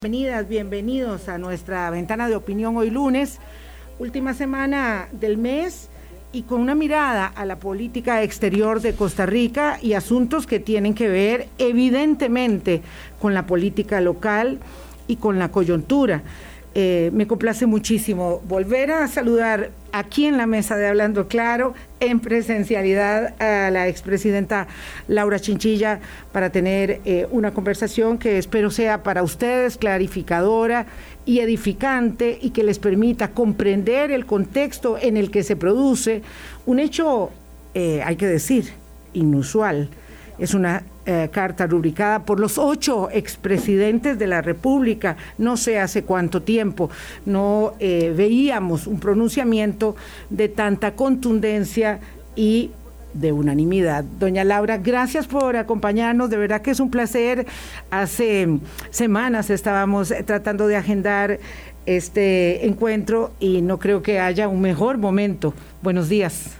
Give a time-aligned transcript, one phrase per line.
[0.00, 3.40] Bienvenidas, bienvenidos a nuestra ventana de opinión hoy lunes,
[3.98, 5.88] última semana del mes
[6.30, 10.94] y con una mirada a la política exterior de Costa Rica y asuntos que tienen
[10.94, 12.80] que ver evidentemente
[13.20, 14.60] con la política local
[15.08, 16.22] y con la coyuntura.
[16.74, 22.20] Eh, me complace muchísimo volver a saludar aquí en la mesa de Hablando Claro, en
[22.20, 24.68] presencialidad, a la expresidenta
[25.08, 30.86] Laura Chinchilla para tener eh, una conversación que espero sea para ustedes clarificadora
[31.24, 36.22] y edificante y que les permita comprender el contexto en el que se produce
[36.66, 37.30] un hecho,
[37.74, 38.72] eh, hay que decir,
[39.14, 39.88] inusual.
[40.38, 46.04] Es una eh, carta rubricada por los ocho expresidentes de la República, no sé hace
[46.04, 46.90] cuánto tiempo,
[47.26, 49.96] no eh, veíamos un pronunciamiento
[50.30, 52.00] de tanta contundencia
[52.36, 52.70] y
[53.14, 54.04] de unanimidad.
[54.04, 57.46] Doña Laura, gracias por acompañarnos, de verdad que es un placer.
[57.90, 58.58] Hace
[58.90, 61.38] semanas estábamos tratando de agendar
[61.86, 65.54] este encuentro y no creo que haya un mejor momento.
[65.82, 66.50] Buenos días.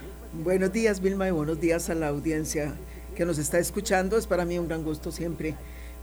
[0.43, 2.73] Buenos días, Vilma, y buenos días a la audiencia
[3.19, 4.17] que nos está escuchando.
[4.17, 5.53] Es para mí un gran gusto siempre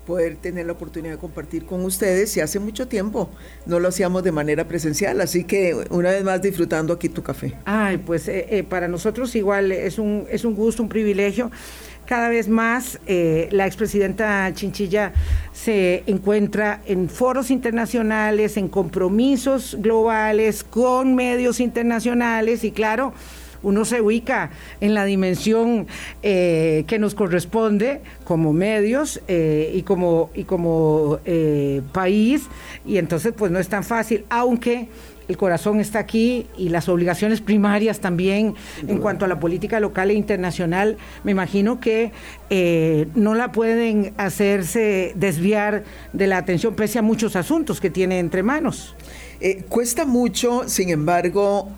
[0.07, 3.31] poder tener la oportunidad de compartir con ustedes y hace mucho tiempo
[3.65, 7.55] no lo hacíamos de manera presencial, así que una vez más disfrutando aquí tu café.
[7.65, 11.51] Ay, pues eh, eh, para nosotros igual es un, es un gusto, un privilegio.
[12.05, 15.15] Cada vez más eh, la expresidenta Chinchilla
[15.55, 23.15] se encuentra en foros internacionales, en compromisos globales con medios internacionales y claro,
[23.67, 24.51] uno se ubica
[24.81, 25.89] en la dimensión
[26.23, 32.47] eh, que nos corresponde como medios eh, y como, y como eh, país,
[32.87, 34.89] y entonces pues no es tan fácil, aunque
[35.27, 38.55] el corazón está aquí y las obligaciones primarias también
[38.87, 42.13] en cuanto a la política local e internacional, me imagino que
[43.17, 48.45] no la pueden hacerse desviar de la atención pese a muchos asuntos que tiene entre
[48.45, 48.95] manos.
[49.69, 51.73] cuesta mucho, sin embargo,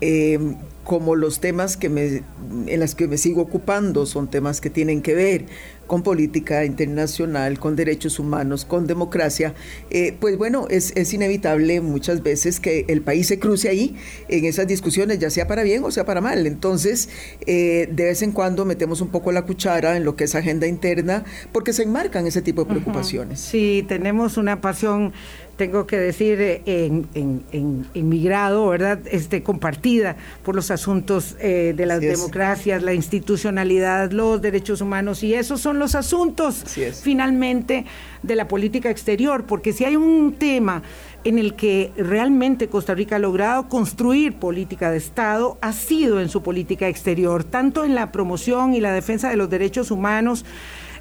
[0.83, 2.23] como los temas que me,
[2.67, 5.45] en los que me sigo ocupando son temas que tienen que ver
[5.89, 9.55] con política internacional, con derechos humanos, con democracia,
[9.89, 13.95] eh, pues bueno, es, es, inevitable muchas veces que el país se cruce ahí
[14.27, 16.45] en esas discusiones, ya sea para bien o sea para mal.
[16.45, 17.09] Entonces,
[17.47, 20.67] eh, de vez en cuando metemos un poco la cuchara en lo que es agenda
[20.67, 23.39] interna, porque se enmarcan ese tipo de preocupaciones.
[23.39, 25.11] Sí, tenemos una pasión
[25.59, 28.99] tengo que decir, en, en, mi grado, ¿verdad?
[29.11, 35.33] Este, compartida por los asuntos eh, de las democracias, la institucionalidad, los derechos humanos, y
[35.33, 36.63] esos son los asuntos
[37.03, 37.83] finalmente
[38.23, 40.81] de la política exterior, porque si hay un tema
[41.25, 46.29] en el que realmente Costa Rica ha logrado construir política de Estado, ha sido en
[46.29, 50.45] su política exterior, tanto en la promoción y la defensa de los derechos humanos,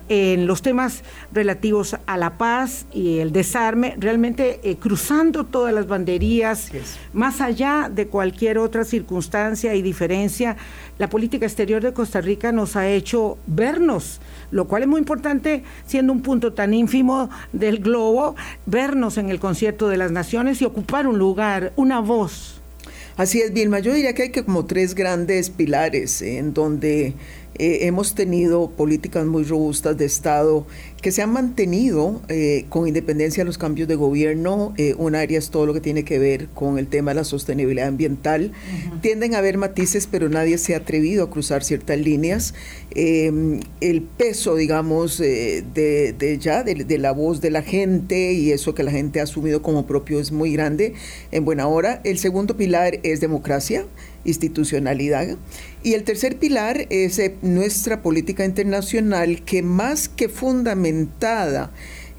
[0.08, 1.02] en los temas
[1.32, 6.70] relativos a la paz y el desarme, realmente eh, cruzando todas las banderías,
[7.12, 10.56] más allá de cualquier otra circunstancia y diferencia,
[10.98, 14.20] la política exterior de Costa Rica nos ha hecho vernos,
[14.50, 18.34] lo cual es muy importante, siendo un punto tan ínfimo del globo,
[18.66, 22.60] vernos en el concierto de las naciones y ocupar un lugar, una voz.
[23.19, 23.80] Así es, Vilma.
[23.80, 27.14] Yo diría que hay que como tres grandes pilares en donde
[27.54, 30.64] eh, hemos tenido políticas muy robustas de Estado
[31.03, 34.75] que se han mantenido eh, con independencia de los cambios de gobierno.
[34.76, 37.25] Eh, un área es todo lo que tiene que ver con el tema de la
[37.25, 38.53] sostenibilidad ambiental.
[39.00, 42.54] Tienden a haber matices, pero nadie se ha atrevido a cruzar ciertas líneas.
[42.94, 48.91] el peso, digamos, de, ya, de, la voz de la gente y eso que la
[48.91, 50.94] gente ha asumido como propio es muy grande
[51.32, 52.00] en buena hora.
[52.04, 53.84] El segundo pilar es democracia
[54.24, 55.36] institucionalidad.
[55.82, 61.72] Y el tercer pilar es eh, nuestra política internacional que más que fundamentada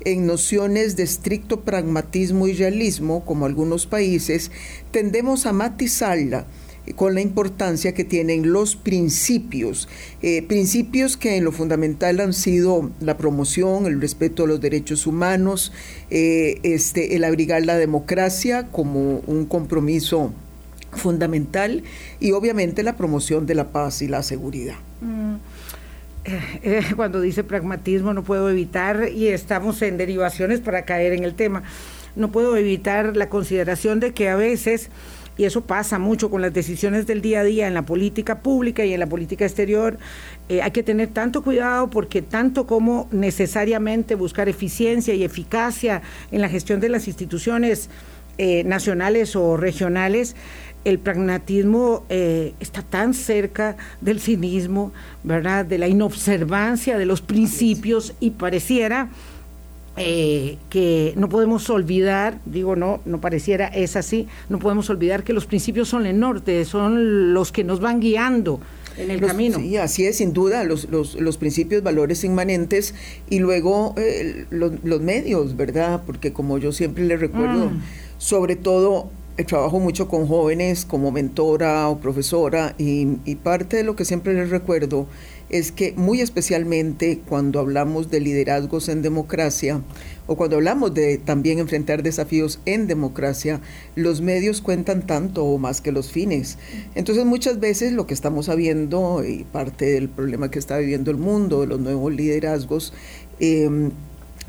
[0.06, 4.52] en nociones de estricto pragmatismo y realismo, como algunos países,
[4.92, 6.46] tendemos a matizarla
[6.96, 9.88] con la importancia que tienen los principios,
[10.22, 15.06] eh, principios que en lo fundamental han sido la promoción, el respeto a los derechos
[15.06, 15.72] humanos,
[16.10, 20.34] eh, este, el abrigar la democracia como un compromiso
[20.92, 21.84] fundamental
[22.20, 24.76] y obviamente la promoción de la paz y la seguridad.
[25.02, 25.36] Mm.
[26.26, 31.24] Eh, eh, cuando dice pragmatismo no puedo evitar, y estamos en derivaciones para caer en
[31.24, 31.64] el tema,
[32.16, 34.90] no puedo evitar la consideración de que a veces,
[35.38, 38.84] y eso pasa mucho con las decisiones del día a día en la política pública
[38.84, 39.98] y en la política exterior,
[40.50, 46.02] eh, hay que tener tanto cuidado porque tanto como necesariamente buscar eficiencia y eficacia
[46.32, 47.90] en la gestión de las instituciones
[48.64, 50.34] nacionales o regionales,
[50.86, 54.92] el pragmatismo eh, está tan cerca del cinismo,
[55.24, 55.66] ¿verdad?
[55.66, 59.10] De la inobservancia de los principios y pareciera
[59.98, 65.34] eh, que no podemos olvidar, digo no, no pareciera, es así, no podemos olvidar que
[65.34, 68.62] los principios son el norte, son los que nos van guiando
[68.98, 69.60] en el camino.
[69.60, 72.96] Sí, así es, sin duda, los, los, principios, valores inmanentes
[73.30, 76.04] y luego eh, los, medios, ¿verdad?
[76.06, 77.82] Porque como yo siempre les recuerdo, mm.
[78.18, 79.12] sobre todo
[79.46, 83.06] trabajo mucho con jóvenes como mentora o profesora y,
[83.44, 85.08] parte de lo que siempre les recuerdo
[85.50, 89.82] es que muy especialmente cuando hablamos de liderazgos en democracia
[90.28, 93.62] o cuando hablamos de también enfrentar desafíos en democracia,
[93.96, 96.58] los medios cuentan tanto o más que los fines.
[96.94, 101.18] Entonces muchas veces lo que estamos sabiendo y parte del problema que está viviendo el
[101.18, 102.94] mundo, de los nuevos liderazgos,
[103.40, 103.92] em,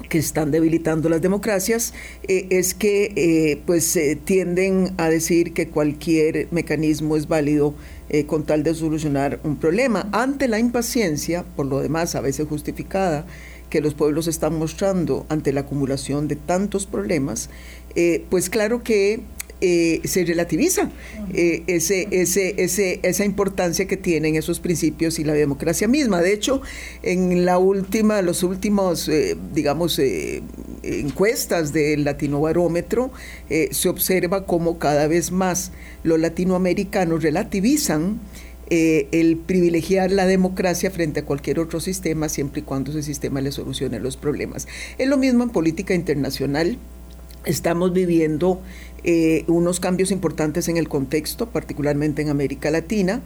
[0.08, 1.94] que están debilitando las democracias
[2.26, 7.74] eh, es que eh, pues tienden a decir que cualquier mecanismo es válido
[8.08, 10.08] eh, con tal de solucionar un problema.
[10.12, 13.26] Ante la impaciencia, por lo demás a veces justificada,
[13.68, 17.50] que los pueblos están mostrando ante la acumulación de tantos problemas,
[18.28, 19.20] pues claro que
[19.62, 20.90] eh, se relativiza
[21.34, 26.22] eh, ese, ese, ese, esa importancia que tienen esos principios y la democracia misma.
[26.22, 26.62] De hecho,
[27.02, 30.00] en la última, los últimos, eh, digamos,
[30.82, 33.12] encuestas del Latino Barómetro,
[33.70, 35.72] se observa cómo cada vez más
[36.04, 38.18] los latinoamericanos relativizan
[38.70, 43.52] el privilegiar la democracia frente a cualquier otro sistema, siempre y cuando ese sistema le
[43.52, 44.68] solucione los problemas.
[44.96, 46.78] Es lo mismo en política internacional.
[47.44, 48.60] Estamos viviendo
[49.02, 53.22] eh, unos cambios importantes en el contexto, particularmente en América Latina.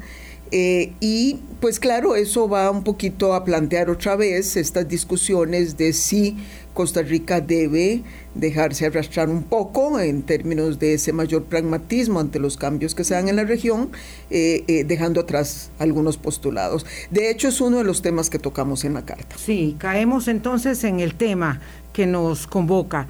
[0.53, 5.93] Eh, y pues claro, eso va un poquito a plantear otra vez estas discusiones de
[5.93, 6.37] si
[6.75, 8.03] Costa Rica debe
[8.37, 13.15] dejarse arrastrar un poco en términos de ese mayor pragmatismo ante los cambios que se
[13.15, 13.91] dan en la región,
[14.31, 16.87] eh, dejando atrás algunos postulados.
[17.11, 19.37] De hecho, es uno de los temas que tocamos en la carta.
[19.39, 21.61] Sí, caemos entonces en el tema
[21.93, 23.09] que nos convoca.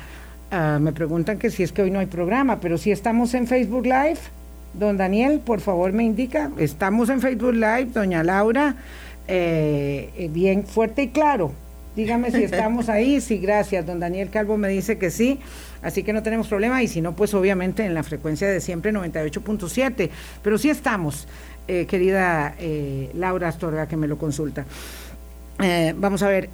[0.50, 3.46] Ah, me preguntan que si es que hoy no hay programa, pero si estamos en
[3.46, 4.18] Facebook Live.
[4.74, 8.74] Don Daniel, por favor me indica, estamos en Facebook Live, doña Laura,
[9.28, 11.52] eh, eh, bien fuerte y claro.
[11.94, 13.86] Dígame si estamos ahí, sí, gracias.
[13.86, 15.38] Don Daniel Calvo me dice que sí,
[15.80, 18.92] así que no tenemos problema y si no, pues obviamente en la frecuencia de siempre
[18.92, 20.10] 98.7,
[20.42, 21.28] pero sí estamos,
[21.68, 22.56] eh, querida
[23.14, 24.66] Laura Astorga, que me lo consulta.
[25.96, 26.50] vamos a ver,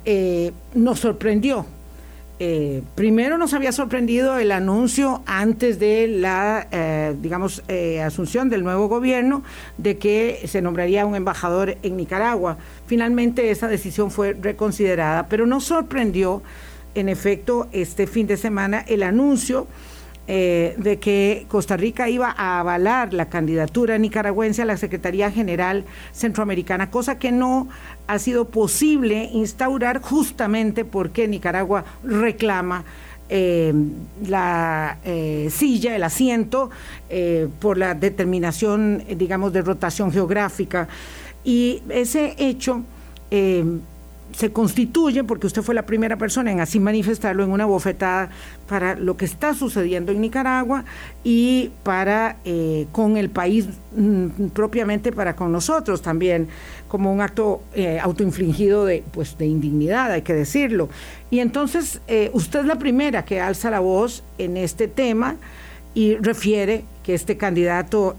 [0.75, 1.65] nos sorprendió
[2.43, 8.65] eh, primero nos había sorprendido el anuncio antes de la, eh, digamos, eh, asunción del
[8.65, 9.43] nuevo gobierno
[9.77, 12.57] de que se nombraría un embajador en Nicaragua.
[12.87, 16.43] Finalmente esa decisión fue reconsiderada, pero nos sorprendió,
[16.95, 19.67] en efecto, este fin de semana el anuncio
[20.27, 26.89] de que Costa Rica iba a avalar la candidatura nicaragüense a la Secretaría General Centroamericana,
[26.89, 27.69] cosa que no
[28.07, 32.85] ha sido posible instaurar justamente porque Nicaragua reclama
[33.33, 33.73] eh,
[34.27, 36.69] la eh, silla, el asiento,
[37.09, 40.89] eh, por la determinación, digamos, de rotación geográfica.
[41.45, 42.83] Y ese hecho
[44.33, 48.31] se constituye, porque usted fue la primera persona en así manifestarlo, en una bofetada
[48.69, 50.85] para lo que está sucediendo en Nicaragua
[51.25, 53.67] y para eh, con el país
[53.97, 56.49] mm, propiamente para con nosotros también,
[56.89, 60.89] como un acto eh, autoinfligido de, pues, de indignidad, hay que decirlo.
[61.31, 65.37] Y entonces eh, usted es la primera que alza la voz en este tema
[65.95, 68.17] y refiere que este candidato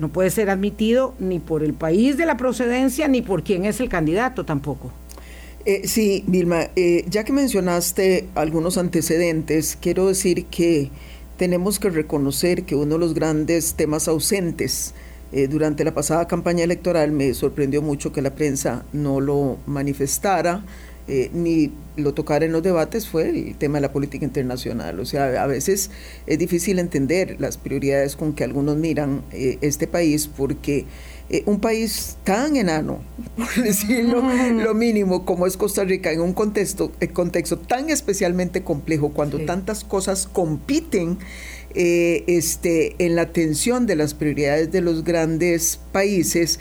[0.00, 3.78] no puede ser admitido ni por el país de la procedencia ni por quien es
[3.78, 4.90] el candidato tampoco.
[5.64, 10.90] Eh, sí, Vilma, eh, ya que mencionaste algunos antecedentes, quiero decir que
[11.36, 14.92] tenemos que reconocer que uno de los grandes temas ausentes
[15.30, 20.64] eh, durante la pasada campaña electoral me sorprendió mucho que la prensa no lo manifestara
[21.34, 25.00] ni lo tocara en los debates fue el tema de la política internacional.
[25.00, 25.90] O sea, a veces
[26.26, 30.86] es difícil entender las prioridades con que algunos miran este país porque
[31.32, 33.00] eh, un país tan enano,
[33.36, 34.22] por decirlo
[34.52, 39.82] lo mínimo, como es Costa Rica, en un contexto, contexto tan especialmente complejo, cuando tantas
[39.82, 41.18] cosas compiten
[41.74, 46.60] eh, este, en la atención de las prioridades de los grandes países,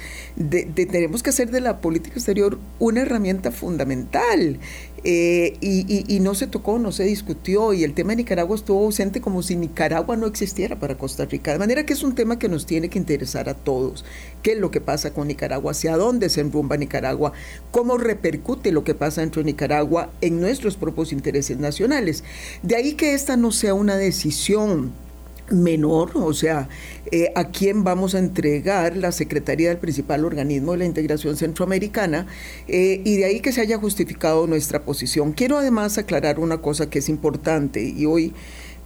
[0.74, 4.58] tenemos que hacer de la política exterior una herramienta fundamental.
[5.04, 9.20] Eh, y, no se tocó, no se discutió, y el tema de Nicaragua estuvo ausente
[9.20, 11.52] como si Nicaragua no existiera para Costa Rica.
[11.52, 14.06] De manera que es un tema que nos tiene que interesar a todos.
[14.44, 15.72] ¿Qué es lo que pasa con Nicaragua?
[15.72, 17.34] ¿Hacia dónde se enrumba Nicaragua?
[17.72, 22.24] ¿Cómo repercute lo que pasa dentro de Nicaragua en nuestros propios intereses nacionales?
[22.62, 24.92] De ahí que esta no sea una decisión
[25.54, 26.70] menor, o sea,
[27.12, 32.28] eh, a quién vamos a entregar la Secretaría del principal organismo de la integración centroamericana
[32.68, 35.34] eh, y de ahí que se haya justificado nuestra posición.
[35.34, 38.34] Quiero además aclarar una cosa que es importante y hoy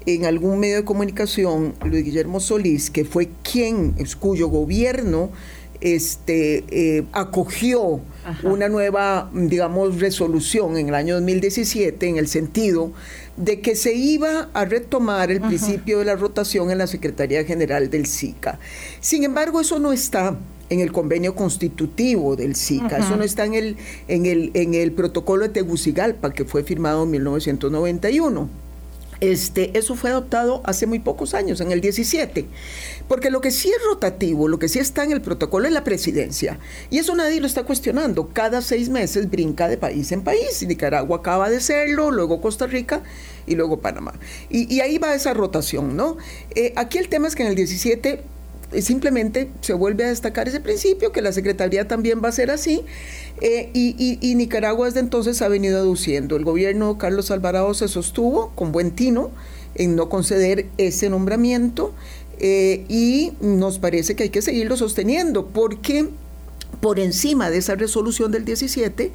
[0.06, 5.32] en algún medio de comunicación, Luis Guillermo Solís, que fue quien, cuyo gobierno
[5.82, 8.02] este, eh, acogió
[8.44, 12.92] una nueva, digamos, resolución en el año 2017 en el sentido
[13.38, 17.90] de que se iba a retomar el principio de la rotación en la Secretaría General
[17.90, 18.60] del SICA.
[19.00, 20.38] Sin embargo, eso no está
[20.70, 23.78] en el convenio constitutivo del SICA, eso no está en el,
[24.08, 28.65] en, el, en el protocolo de Tegucigalpa que fue firmado en 1991.
[29.32, 32.46] Este, eso fue adoptado hace muy pocos años, en el 17.
[33.08, 35.84] Porque lo que sí es rotativo, lo que sí está en el protocolo es la
[35.84, 36.60] presidencia.
[36.92, 38.30] Y eso nadie lo está cuestionando.
[38.30, 40.64] Cada seis meses brinca de país en país.
[40.68, 43.02] Nicaragua acaba de serlo, luego Costa Rica
[43.48, 44.14] y luego Panamá.
[44.50, 46.18] Y, ahí va esa rotación, ¿no?
[46.54, 48.24] Eh, aquí el tema es que en el 17 eh,
[48.80, 52.84] simplemente se vuelve a destacar ese principio, que la Secretaría también va a ser así,
[53.42, 56.36] eh, y, Nicaragua desde entonces ha venido aduciendo.
[56.36, 59.32] El gobierno Carlos Alvarado se sostuvo con buen tino
[59.76, 61.94] en no conceder ese nombramiento
[62.40, 66.08] eh, y nos parece que hay que seguirlo sosteniendo porque
[66.82, 69.12] por encima de esa resolución del 17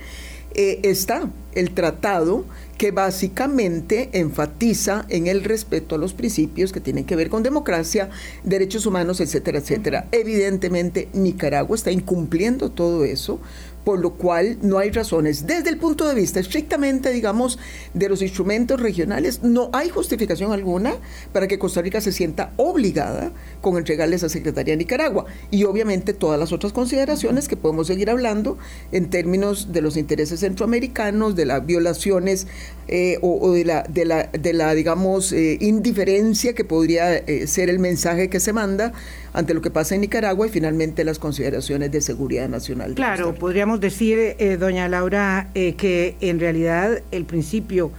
[0.54, 2.44] está el tratado
[2.80, 8.08] que básicamente enfatiza en el respeto a los principios que tienen que ver con democracia,
[8.42, 10.08] derechos humanos, etcétera, etcétera.
[10.12, 13.38] Evidentemente, Nicaragua está incumpliendo todo eso
[13.84, 15.46] por lo cual no hay razones.
[15.46, 17.58] Desde el punto de vista estrictamente, digamos,
[17.94, 20.94] de los instrumentos regionales, no hay justificación alguna
[21.32, 25.26] para que Costa Rica se sienta obligada con entregarle esa Secretaría a Nicaragua.
[25.50, 28.58] Y obviamente todas las otras consideraciones que podemos seguir hablando
[28.92, 32.46] en términos de los intereses centroamericanos, de las violaciones
[32.88, 37.70] eh, o, de, la, de, la, de la, digamos, eh, indiferencia que podría eh, ser
[37.70, 38.92] el mensaje que se manda
[39.32, 42.94] ante lo que pasa en Nicaragua y finalmente las consideraciones de seguridad nacional.
[42.94, 47.92] Claro, podríamos decir, eh, doña Laura, eh, que en realidad el principio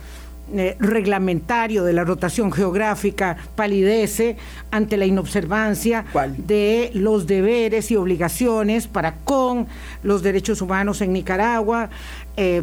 [0.54, 4.36] eh, reglamentario de la rotación geográfica palidece
[4.70, 6.04] ante la inobservancia
[6.38, 9.68] de los deberes y obligaciones para con
[10.04, 11.90] los derechos humanos en Nicaragua,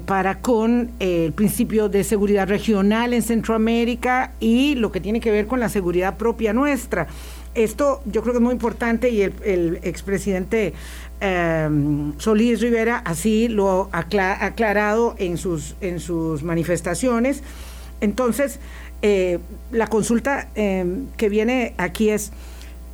[0.07, 5.47] para con el principio de seguridad regional en Centroamérica y lo que tiene que ver
[5.47, 7.07] con la seguridad propia nuestra.
[7.59, 10.75] Esto yo creo que es muy importante y el, expresidente
[11.19, 17.43] em, Solís Rivera así lo ha aclarado en sus, en sus manifestaciones.
[18.00, 18.61] Entonces,
[19.03, 19.41] eh,
[19.73, 22.31] la consulta em, que viene aquí es,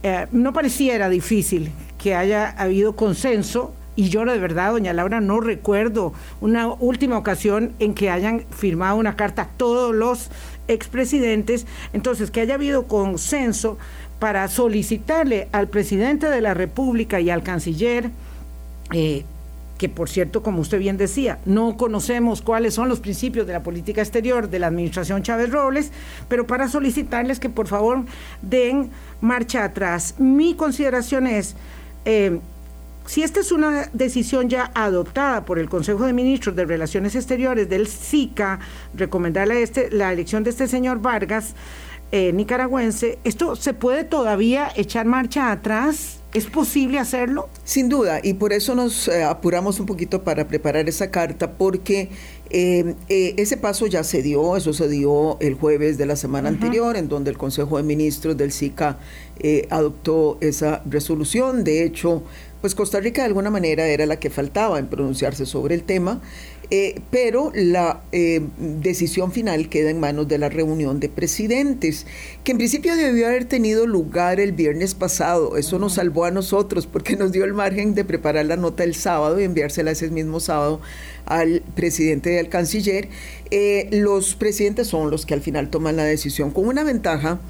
[0.03, 5.41] eh, no pareciera difícil que haya habido consenso y yo de verdad, doña Laura, no
[5.41, 10.31] recuerdo una última ocasión en que hayan firmado una carta todos los
[10.67, 11.67] expresidentes.
[11.93, 13.79] Entonces, que haya habido consenso
[14.19, 18.11] para solicitarle al presidente de la República y al canciller,
[18.93, 19.25] eh,
[19.79, 23.63] que por cierto, como usted bien decía, no conocemos cuáles son los principios de la
[23.63, 25.91] política exterior de la administración Chávez Robles,
[26.29, 28.05] pero para solicitarles que por favor
[28.41, 28.91] den
[29.21, 30.15] marcha atrás.
[30.19, 31.57] Mi consideración es,
[32.05, 32.39] eh,
[33.07, 37.69] si esta es una decisión ya adoptada por el Consejo de Ministros de Relaciones Exteriores
[37.69, 38.61] del SICA,
[38.95, 41.55] recomendarle este, la elección de este señor Vargas,
[42.17, 46.21] eh, nicaragüense, ¿esto se puede todavía echar marcha atrás?
[46.33, 47.49] ¿Es posible hacerlo?
[47.65, 52.11] Sin duda, y por eso nos eh, apuramos un poquito para preparar esa carta, porque
[52.51, 56.97] eh, ese paso ya se dio, eso se dio el jueves de la semana anterior,
[56.97, 58.97] en donde el Consejo de Ministros del SICA
[59.71, 61.65] adoptó esa resolución.
[61.65, 62.23] De hecho,
[62.61, 66.23] pues Costa Rica de alguna manera era la que faltaba en pronunciarse sobre el tema.
[66.71, 72.07] Eh, pero la eh, decisión final queda en manos de la reunión de presidentes,
[72.43, 75.57] que en principio debió haber tenido lugar el viernes pasado.
[75.57, 78.95] Eso nos salvó a nosotros porque nos dio el margen de preparar la nota el
[78.95, 80.81] sábado y enviársela ese mismo sábado
[81.27, 83.09] al presidente y al canciller.
[83.51, 87.41] Eh, los presidentes son los que al final toman la decisión con una ventaja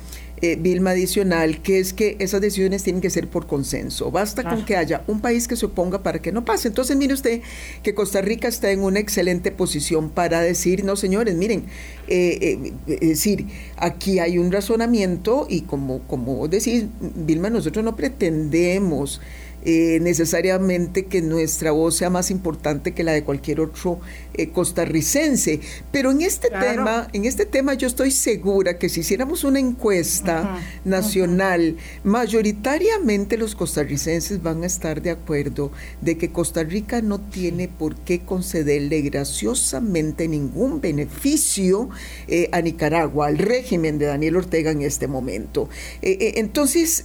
[0.43, 4.11] eh, Vilma, adicional, que es que esas decisiones tienen que ser por consenso.
[4.11, 4.65] Basta con ah.
[4.67, 6.69] que haya un país que se oponga para que no pase.
[6.69, 7.41] Entonces, mire usted
[7.83, 11.65] que Costa Rica está en una excelente posición para decir, no, señores, miren,
[12.09, 12.39] eh,
[12.87, 19.21] eh, es decir, aquí hay un razonamiento y como, como decís, Vilma, nosotros no pretendemos
[19.67, 23.99] eh, necesariamente que nuestra voz sea más importante que la de cualquier otro
[24.35, 25.61] eh, costarricense.
[25.91, 30.61] Pero en este tema, en este tema yo estoy segura que si hiciéramos una encuesta
[30.85, 37.69] nacional, mayoritariamente los costarricenses van a estar de acuerdo de que Costa Rica no tiene
[37.69, 41.89] por qué concederle graciosamente ningún beneficio
[42.29, 45.71] eh, a Nicaragua, al régimen de Daniel Ortega en este momento.
[46.03, 47.05] entonces,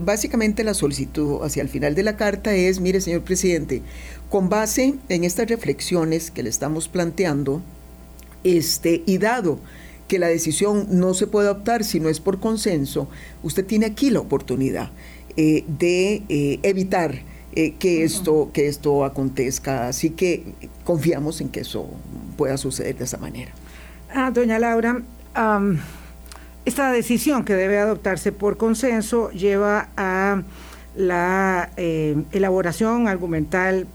[0.00, 3.82] básicamente la solicitud hacia el final de la carta es, mire señor presidente,
[4.30, 7.62] con base en estas reflexiones que le estamos planteando,
[8.42, 9.58] este, y dado
[10.08, 13.08] que la decisión no se puede adoptar si no es por consenso,
[13.42, 14.90] usted tiene aquí la oportunidad
[15.36, 17.22] eh, de eh, evitar
[17.54, 19.88] eh, que, esto, que esto acontezca.
[19.88, 20.44] Así que
[20.84, 21.88] confiamos en que eso
[22.36, 23.52] pueda suceder de esa manera.
[24.12, 25.02] Ah, doña Laura,
[26.64, 30.42] esta decisión que debe adoptarse por consenso lleva a
[30.96, 33.86] la eh, elaboración argumental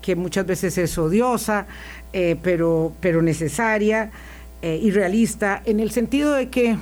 [0.00, 1.66] que muchas veces es odiosa,
[2.12, 4.10] eh, pero, pero necesaria
[4.60, 6.76] eh, y realista, en el sentido de que,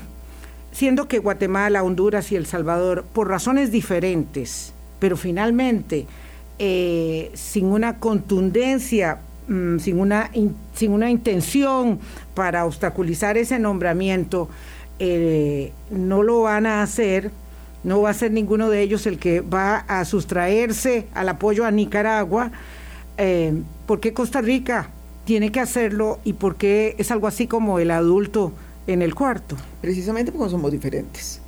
[0.72, 6.06] siendo que Guatemala, Honduras y El Salvador, por razones diferentes, pero finalmente
[7.32, 10.30] sin una contundencia, mm, sin, una
[10.74, 11.98] sin una intención
[12.34, 14.50] para obstaculizar ese nombramiento,
[15.90, 17.30] no lo van a hacer,
[17.84, 21.70] no va a ser ninguno de ellos el que va a sustraerse al apoyo a
[21.70, 22.52] Nicaragua.
[23.18, 23.54] Eh,
[23.86, 24.90] ¿Por qué Costa Rica
[25.24, 28.52] tiene que hacerlo y por qué es algo así como el adulto
[28.86, 29.56] en el cuarto?
[29.80, 31.40] Precisamente porque somos diferentes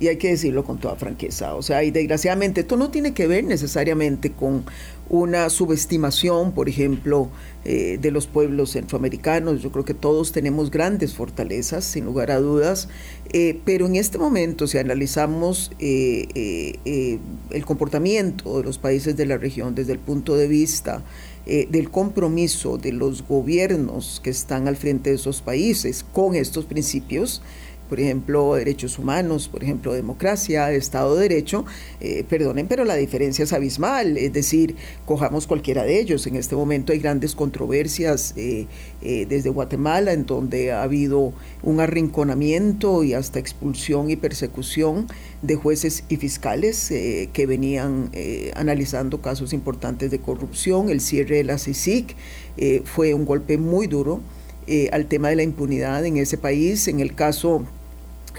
[0.00, 1.54] y hay que decirlo con toda franqueza.
[1.54, 4.64] O sea, y desgraciadamente esto no tiene que ver necesariamente con
[5.10, 7.28] una subestimación, por ejemplo,
[7.64, 9.62] eh, de los pueblos centroamericanos.
[9.62, 12.88] Yo creo que todos tenemos grandes fortalezas, sin lugar a dudas,
[13.32, 17.18] eh, pero en este momento, si analizamos eh,
[17.50, 21.02] el comportamiento de los países de la región desde el punto de vista
[21.46, 27.40] del compromiso de los gobiernos que están al frente de esos países con estos principios,
[27.88, 31.64] por ejemplo, derechos humanos, por ejemplo, democracia, Estado de Derecho,
[32.00, 34.76] eh, perdonen, pero la diferencia es abismal, es decir,
[35.06, 36.26] cojamos cualquiera de ellos.
[36.26, 38.66] En este momento hay grandes controversias eh,
[39.02, 45.06] eh, desde Guatemala, en donde ha habido un arrinconamiento y hasta expulsión y persecución
[45.42, 48.10] de jueces y fiscales que venían
[48.54, 50.90] analizando casos importantes de corrupción.
[50.90, 52.16] El cierre de la CICIC
[52.84, 54.20] fue un golpe muy duro.
[54.92, 56.88] al tema de la impunidad en ese país.
[56.88, 57.64] En el caso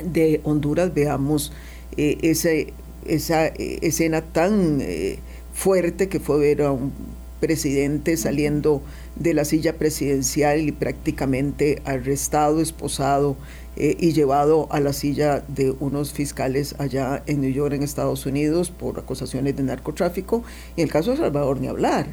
[0.04, 1.52] de Honduras veamos
[1.98, 5.20] eh, esa eh, escena tan eh,
[5.54, 6.92] fuerte que fue ver a un
[7.40, 8.82] presidente saliendo
[9.16, 13.38] de la silla presidencial y prácticamente arrestado, esposado
[13.78, 18.72] y llevado a la silla de unos fiscales allá en New York, en Estados Unidos,
[18.72, 20.44] por acusaciones de narcotráfico.
[20.76, 22.08] Y en el caso de Salvador, ni hablar.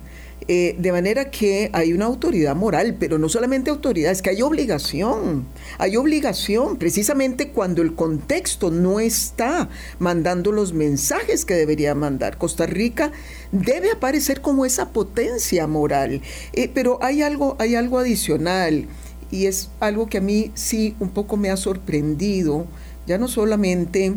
[0.49, 4.43] Eh, de manera que hay una autoridad moral, pero no solamente autoridad, es que hay
[4.43, 5.45] obligación.
[5.79, 12.39] Hay obligación precisamente cuando el contexto no está mandando los mensajes que debería mandar.
[12.39, 13.11] Costa Rica
[13.51, 16.23] debe aparecer como esa potencia moral.
[16.53, 18.87] Eh, pero hay algo, hay algo adicional
[19.33, 22.67] y es algo que a mí sí un poco me ha sorprendido,
[23.09, 24.15] ya no solamente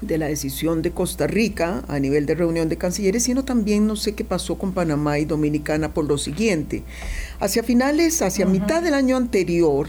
[0.00, 3.96] de la decisión de Costa Rica a nivel de reunión de cancilleres, sino también no
[3.96, 6.82] sé qué pasó con Panamá y Dominicana por lo siguiente.
[7.38, 9.88] Hacia finales, hacia mitad del año anterior,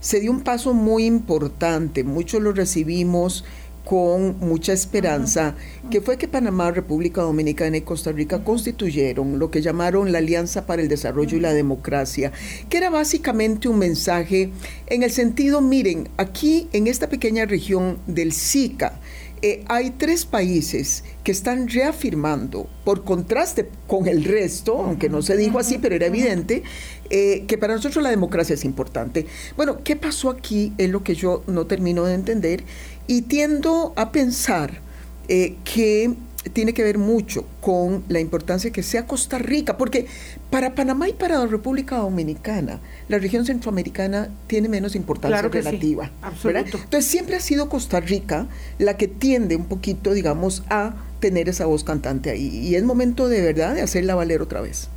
[0.00, 3.44] se dio un paso muy importante, muchos lo recibimos
[3.84, 5.54] con mucha esperanza,
[5.90, 10.66] que fue que Panamá, República Dominicana y Costa Rica constituyeron lo que llamaron la Alianza
[10.66, 12.32] para el Desarrollo y la Democracia,
[12.68, 14.50] que era básicamente un mensaje
[14.86, 19.00] en el sentido, miren, aquí en esta pequeña región del SICA,
[19.44, 25.36] eh, hay tres países que están reafirmando, por contraste con el resto, aunque no se
[25.36, 26.62] dijo así, pero era evidente,
[27.10, 29.26] eh, que para nosotros la democracia es importante.
[29.56, 30.72] Bueno, ¿qué pasó aquí?
[30.78, 32.62] Es lo que yo no termino de entender
[33.08, 34.80] y tiendo a pensar
[35.26, 36.14] eh, que
[36.50, 40.06] tiene que ver mucho con la importancia que sea Costa Rica, porque
[40.50, 46.10] para Panamá y para la República Dominicana, la región centroamericana tiene menos importancia relativa.
[46.44, 48.46] Entonces siempre ha sido Costa Rica
[48.78, 52.48] la que tiende un poquito, digamos, a tener esa voz cantante ahí.
[52.48, 54.88] Y es momento de verdad de hacerla valer otra vez.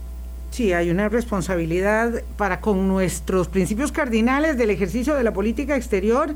[0.51, 6.33] Sí, hay una responsabilidad para con nuestros principios cardinales del ejercicio de la política exterior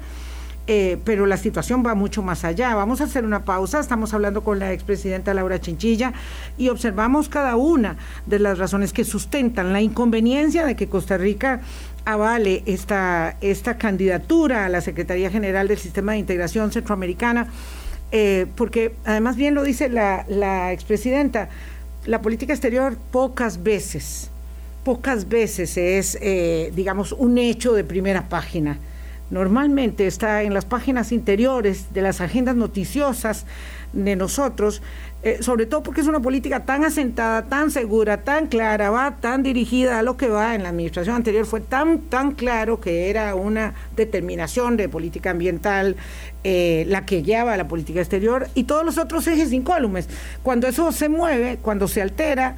[0.72, 2.76] eh, pero la situación va mucho más allá.
[2.76, 6.14] Vamos a hacer una pausa, estamos hablando con la expresidenta Laura Chinchilla
[6.60, 11.62] y observamos cada una de las razones que sustentan la inconveniencia de que Costa Rica
[12.06, 17.48] avale esta, esta candidatura a la Secretaría General del Sistema de Integración Centroamericana
[18.12, 21.50] eh, porque además bien lo dice la, la expresidenta,
[22.06, 24.30] la política exterior pocas veces,
[24.84, 28.78] pocas veces es, eh, digamos, un hecho de primera página.
[29.30, 33.46] Normalmente está en las páginas interiores de las agendas noticiosas
[33.94, 34.82] de nosotros,
[35.22, 39.44] eh, sobre todo porque es una política tan asentada, tan segura, tan clara, va tan
[39.44, 40.56] dirigida a lo que va.
[40.56, 45.96] En la administración anterior fue tan, tan claro que era una determinación de política ambiental
[46.44, 50.08] eh, la que lleva a la política exterior y todos los otros ejes incólumes.
[50.42, 52.56] Cuando eso se mueve, cuando se altera,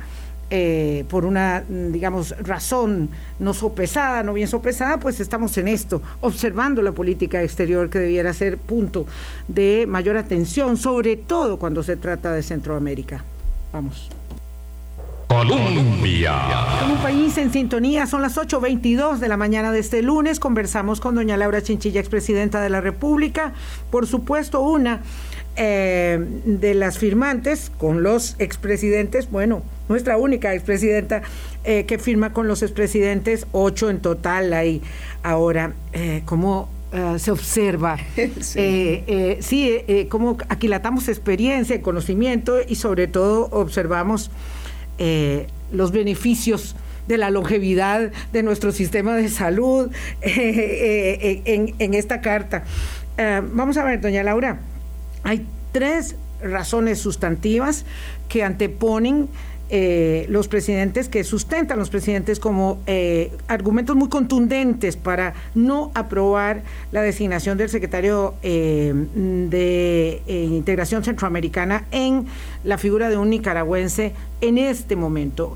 [0.53, 3.09] eh, por una, digamos, razón
[3.39, 8.33] no sopesada, no bien sopesada, pues estamos en esto, observando la política exterior que debiera
[8.33, 9.05] ser punto
[9.47, 13.23] de mayor atención, sobre todo cuando se trata de Centroamérica.
[13.71, 14.09] Vamos.
[15.29, 16.35] Colombia.
[16.91, 20.41] un país en sintonía, son las 8.22 de la mañana de este lunes.
[20.41, 23.53] Conversamos con doña Laura Chinchilla, expresidenta de la República.
[23.89, 24.99] Por supuesto, una
[25.55, 31.21] eh, de las firmantes con los expresidentes, bueno, nuestra única expresidenta
[31.65, 34.81] eh, que firma con los expresidentes, ocho en total hay.
[35.21, 37.97] Ahora, eh, como eh, se observa,
[38.39, 44.31] sí, eh, sí como aquilatamos experiencia, conocimiento y sobre todo observamos
[45.71, 46.75] los beneficios
[47.07, 52.63] de la longevidad de nuestro sistema de salud en, en, esta carta.
[53.51, 54.59] vamos a ver, doña Laura,
[55.23, 57.85] hay tres razones sustantivas
[58.29, 59.27] que anteponen
[59.73, 66.63] eh, los presidentes, que sustentan los presidentes como eh, argumentos muy contundentes para no aprobar
[66.91, 72.25] la designación del secretario eh, de Integración Centroamericana en
[72.65, 75.55] la figura de un nicaragüense en este momento.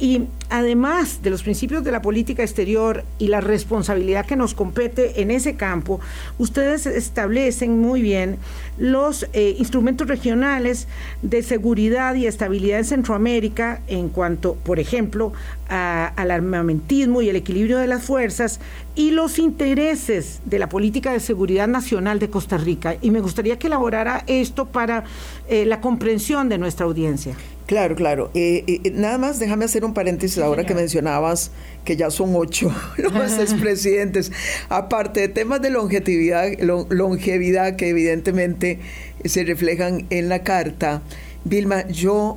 [0.00, 5.20] Y además de los principios de la política exterior y la responsabilidad que nos compete
[5.20, 6.00] en ese campo,
[6.38, 8.38] ustedes establecen muy bien
[8.78, 10.86] los eh, instrumentos regionales
[11.22, 15.32] de seguridad y estabilidad en Centroamérica en cuanto, por ejemplo,
[15.68, 18.58] al armamentismo y el equilibrio de las fuerzas
[18.98, 22.96] y los intereses de la política de seguridad nacional de Costa Rica.
[23.00, 25.04] Y me gustaría que elaborara esto para
[25.48, 27.36] eh, la comprensión de nuestra audiencia.
[27.66, 28.32] Claro, claro.
[28.34, 31.52] Eh, eh, nada más déjame hacer un paréntesis ahora que mencionabas
[31.84, 34.32] que ya son ocho los expresidentes.
[34.68, 38.80] Aparte de temas de longevidad, longevidad que evidentemente
[39.24, 41.02] se reflejan en la carta,
[41.44, 42.36] Vilma, yo,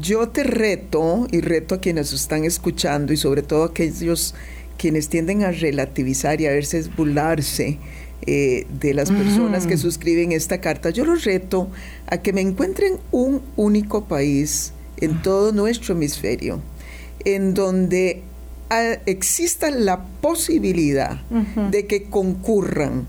[0.00, 4.34] yo te reto y reto a quienes están escuchando y sobre todo a aquellos
[4.82, 7.78] quienes tienden a relativizar y a verse burlarse
[8.26, 11.70] eh, de las personas que suscriben esta carta, yo los reto
[12.08, 16.60] a que me encuentren un único país en todo nuestro hemisferio,
[17.24, 18.24] en donde
[18.70, 21.20] ah, exista la posibilidad
[21.70, 23.06] de que concurran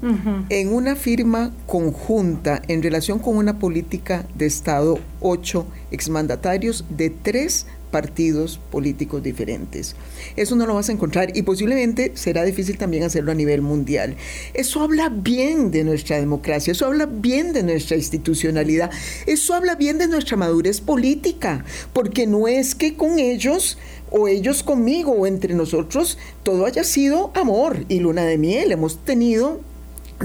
[0.50, 7.66] en una firma conjunta en relación con una política de Estado ocho exmandatarios de tres
[7.94, 9.96] partidos políticos diferentes.
[10.36, 14.16] Eso no lo vas a encontrar y posiblemente será difícil también hacerlo a nivel mundial.
[14.56, 18.90] Eso habla bien de nuestra democracia, eso habla bien de nuestra institucionalidad,
[19.28, 23.78] eso habla bien de nuestra madurez política, porque no es que con ellos
[24.10, 28.72] o ellos conmigo o entre nosotros todo haya sido amor y luna de miel.
[28.72, 29.62] Hemos tenido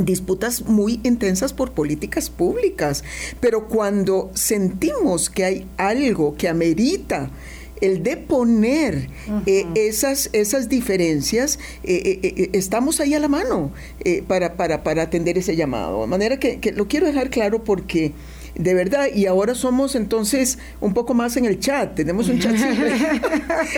[0.05, 3.05] disputas muy intensas por políticas públicas,
[3.41, 7.31] pero cuando sentimos que hay algo que amerita
[7.81, 9.09] el de poner
[9.47, 13.73] eh, esas, esas diferencias, eh, eh, estamos ahí a la mano
[14.27, 16.01] para, para, para, atender ese llamado.
[16.03, 18.13] De manera que, que lo quiero dejar claro porque
[18.59, 22.87] de verdad, y ahora somos entonces un poco más en el chat, tenemos un chatcillo.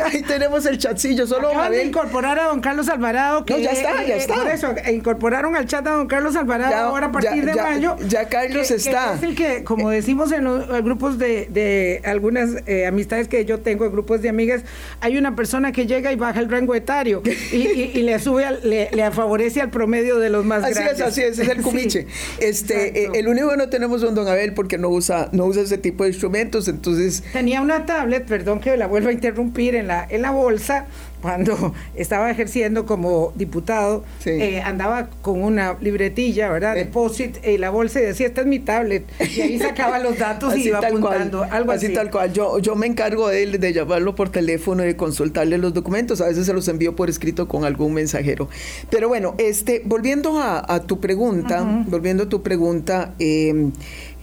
[0.07, 3.45] Ahí tenemos el chatcillo, solo Acaban de incorporar a don Carlos Alvarado.
[3.45, 4.35] Que, no, ya está, ya está.
[4.35, 7.97] Por eso, incorporaron al chat a don Carlos Alvarado ahora a partir de mayo.
[8.09, 9.15] Ya Carlos está.
[9.15, 13.61] es el que, como decimos en los grupos de, de algunas eh, amistades que yo
[13.61, 14.63] tengo, en grupos de amigas,
[15.01, 19.61] hay una persona que llega y baja el rango etario y, le sube, le, favorece
[19.61, 21.01] al promedio de los más así grandes.
[21.03, 22.07] Así es, así es, es el cumiche.
[22.41, 25.45] este, eh, el único que no tenemos es don Abel, porque que no usa, no
[25.45, 27.23] usa ese tipo de instrumentos, entonces...
[27.33, 30.87] Tenía una tablet, perdón que la vuelva a interrumpir, en la, en la bolsa
[31.21, 36.77] cuando estaba ejerciendo como diputado, eh, andaba con una libretilla, ¿verdad?
[36.77, 36.85] Eh.
[36.85, 39.05] Deposit y la bolsa y decía, esta es mi tablet.
[39.37, 41.45] Y ahí sacaba los datos y iba apuntando.
[41.45, 42.33] algo así, tal cual.
[42.33, 46.21] Yo, yo me encargo de él de llamarlo por teléfono y de consultarle los documentos.
[46.21, 48.49] A veces se los envío por escrito con algún mensajero.
[48.91, 53.73] Pero bueno, este, volviendo a, tu pregunta, volviendo a tu pregunta, em,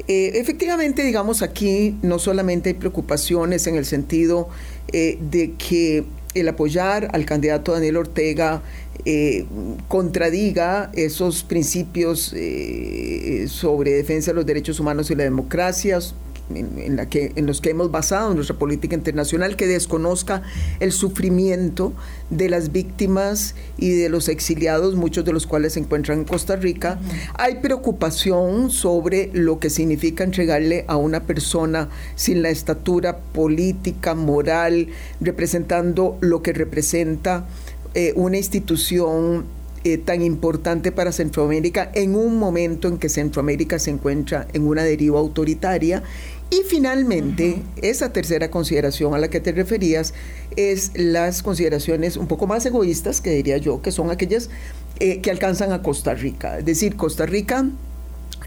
[0.08, 4.50] eh, efectivamente, digamos, aquí no solamente hay preocupaciones en el sentido
[4.92, 6.06] de que
[6.40, 8.62] el apoyar al candidato Daniel Ortega
[9.06, 9.46] eh,
[9.88, 16.00] contradiga esos principios eh, sobre defensa de los derechos humanos y la democracia,
[16.54, 20.44] en, la que, en los que hemos basado nuestra política internacional, que desconozca
[20.80, 21.94] el sufrimiento
[22.30, 26.56] de las víctimas y de los exiliados, muchos de los cuales se encuentran en Costa
[26.56, 27.00] Rica.
[27.36, 34.88] Hay preocupación sobre lo que significa entregarle a una persona sin la estatura política, moral,
[35.20, 37.48] representando lo que representa
[37.94, 39.46] eh, una institución
[39.84, 44.84] eh, tan importante para Centroamérica en un momento en que Centroamérica se encuentra en una
[44.84, 46.04] deriva autoritaria
[46.50, 50.14] y finalmente, esa tercera consideración a la que te referías
[50.56, 54.50] es las consideraciones un poco más egoístas, que diría yo, que son aquellas
[55.00, 56.58] eh, que alcanzan a Costa Rica.
[56.60, 57.66] Es decir, Costa Rica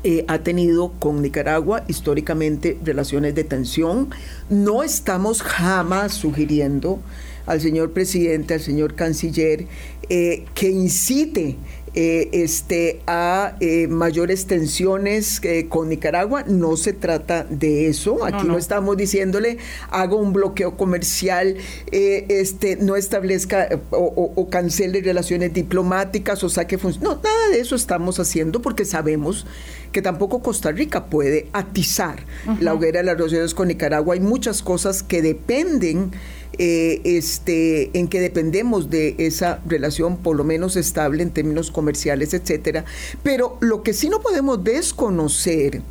[0.03, 4.09] eh, ha tenido con Nicaragua históricamente relaciones de tensión.
[4.49, 7.01] No estamos jamás sugiriendo
[7.45, 9.67] al señor presidente, al señor canciller,
[10.09, 11.57] eh, que incite
[11.93, 16.45] eh, este, a eh, mayores tensiones eh, con Nicaragua.
[16.47, 18.25] No se trata de eso.
[18.25, 19.59] Aquí no, estamos diciéndole
[19.91, 21.57] haga un bloqueo comercial,
[21.91, 27.09] este, no establezca o, cancele relaciones diplomáticas o saque funciones.
[27.09, 29.47] No, nada de eso estamos haciendo porque sabemos
[29.91, 32.25] que tampoco Costa Rica puede atizar
[32.61, 34.15] la hoguera de las relaciones con Nicaragua.
[34.15, 36.13] Hay muchas cosas que dependen
[36.59, 42.35] eh, este, en que dependemos de esa relación por lo menos estable en términos comerciales,
[42.35, 42.85] etcétera.
[43.23, 45.83] Pero lo que sí no podemos desconocer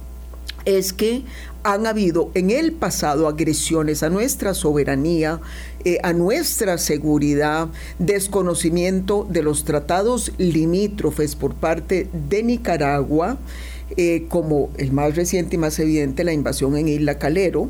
[0.65, 1.23] es que
[1.63, 5.41] han habido en el pasado agresiones a nuestra soberanía,
[5.83, 13.37] eh, a nuestra seguridad, desconocimiento de los tratados limítrofes por parte de Nicaragua,
[13.97, 17.69] eh, como el más reciente y más evidente, la invasión en Isla Calero,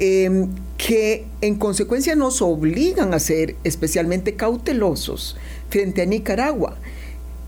[0.00, 5.36] Em, que en consecuencia nos obligan a ser especialmente cautelosos
[5.70, 6.76] frente a Nicaragua.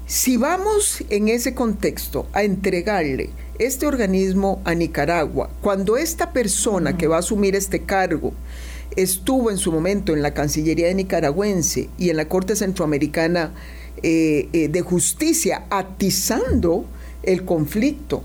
[0.07, 7.09] Si vamos en ese contexto a entregarle este organismo a Nicaragua, cuando esta persona que
[7.09, 8.33] va a asumir este cargo
[8.95, 13.53] estuvo en su momento en la Cancillería de Nicaragüense y en la Corte Centroamericana
[14.03, 16.87] eh, eh, de Justicia, atizando
[17.25, 18.23] el conflicto,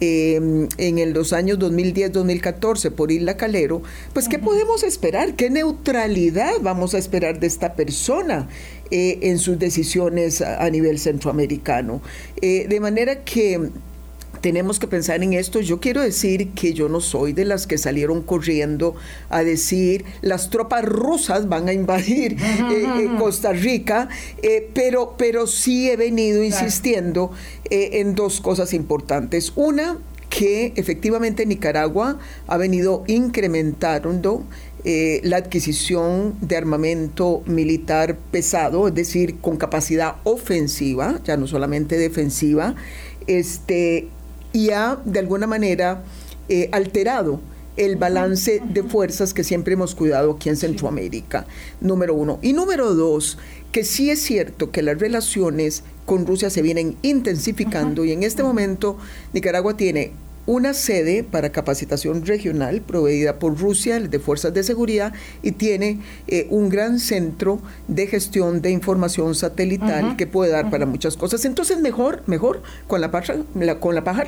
[0.00, 5.34] Em, en los años 2010-2014 por Isla Calero, pues ¿qué podemos esperar?
[5.34, 8.48] ¿Qué neutralidad vamos a esperar de esta persona
[8.90, 12.02] eh, en sus decisiones a, nivel centroamericano?
[12.42, 13.70] Eh, de manera que
[14.44, 15.62] tenemos que pensar en esto.
[15.62, 18.94] Yo quiero decir que yo no soy de las que salieron corriendo
[19.30, 24.10] a decir las tropas rusas van a invadir eh, Costa Rica,
[24.42, 27.30] eh, pero, pero sí he venido insistiendo
[27.70, 29.50] eh, en dos cosas importantes.
[29.56, 29.96] Una,
[30.28, 34.44] que efectivamente Nicaragua ha venido incrementando
[35.22, 42.74] la adquisición de armamento militar pesado, es decir, con capacidad ofensiva, ya no solamente defensiva,
[43.26, 44.10] este,
[44.54, 46.02] y ha de alguna manera
[46.48, 47.40] eh, alterado
[47.76, 51.44] el balance de fuerzas que siempre hemos cuidado aquí en Centroamérica,
[51.80, 52.38] número uno.
[52.40, 53.36] Y número dos,
[53.72, 58.44] que sí es cierto que las relaciones con Rusia se vienen intensificando y en este
[58.44, 58.96] momento
[59.32, 60.12] Nicaragua tiene
[60.46, 66.46] una sede para capacitación regional proveída por Rusia de Fuerzas de Seguridad y tiene eh,
[66.50, 71.44] un gran centro de gestión de información satelital que puede dar para muchas cosas.
[71.44, 73.34] Entonces mejor, mejor con la paja,
[73.80, 74.24] con la paja.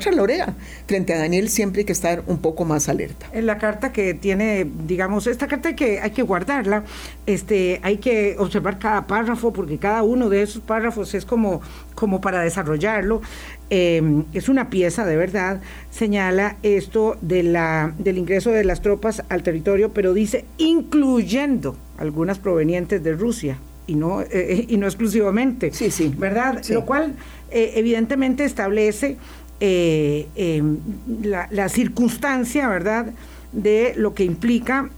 [0.87, 3.27] Frente a Daniel siempre hay que estar un poco más alerta.
[3.31, 6.83] En la carta que tiene, digamos, esta carta hay que, hay que guardarla,
[7.25, 11.61] este, hay que observar cada párrafo porque cada uno de esos párrafos es como,
[11.95, 13.21] como para desarrollarlo.
[13.69, 15.59] Em, es una pieza de verdad,
[15.91, 22.39] señala esto de la, del ingreso de las tropas al territorio, pero dice incluyendo algunas
[22.39, 25.73] provenientes de Rusia y no, eh, eh, y no exclusivamente.
[25.73, 26.13] Sí, sí.
[26.17, 26.63] ¿Verdad?
[26.69, 27.15] Lo cual
[27.51, 29.17] eh, evidentemente establece
[29.59, 30.77] em,
[31.23, 33.07] la, la, circunstancia, ¿verdad?
[33.51, 34.89] de lo que implica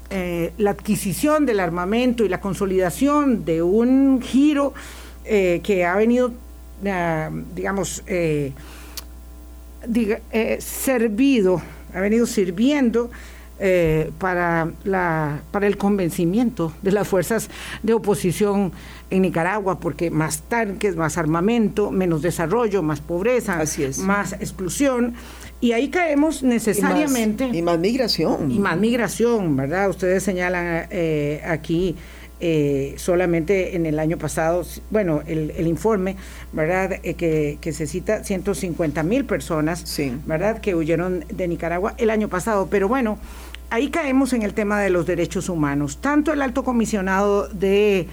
[0.58, 4.74] la adquisición del armamento y la consolidación de un giro
[5.24, 6.34] que ha venido
[6.82, 8.54] digamos, eh,
[10.32, 11.62] eh, servido,
[11.94, 13.10] ha venido sirviendo
[13.60, 17.50] eh, para, la, para el convencimiento de las fuerzas
[17.84, 18.72] de oposición
[19.10, 23.62] en Nicaragua, porque más tanques, más armamento, menos desarrollo, más pobreza,
[24.00, 25.16] más exclusión.
[25.62, 27.50] Y ahí caemos necesariamente.
[27.52, 28.50] Y más, migración.
[28.50, 29.90] Y más migración, ¿verdad?
[29.90, 30.88] Ustedes señalan
[31.46, 31.98] aquí
[32.42, 36.16] eh, solamente en el año pasado, bueno, el, informe,
[36.54, 37.00] ¿verdad?
[37.04, 40.60] Eh, que, se cita 150 mil personas, ¿verdad?
[40.62, 42.68] Que huyeron de Nicaragua el año pasado.
[42.70, 43.20] Pero bueno,
[43.70, 45.98] ahí caemos en el tema de los derechos humanos.
[46.02, 48.08] Tanto el alto comisionado de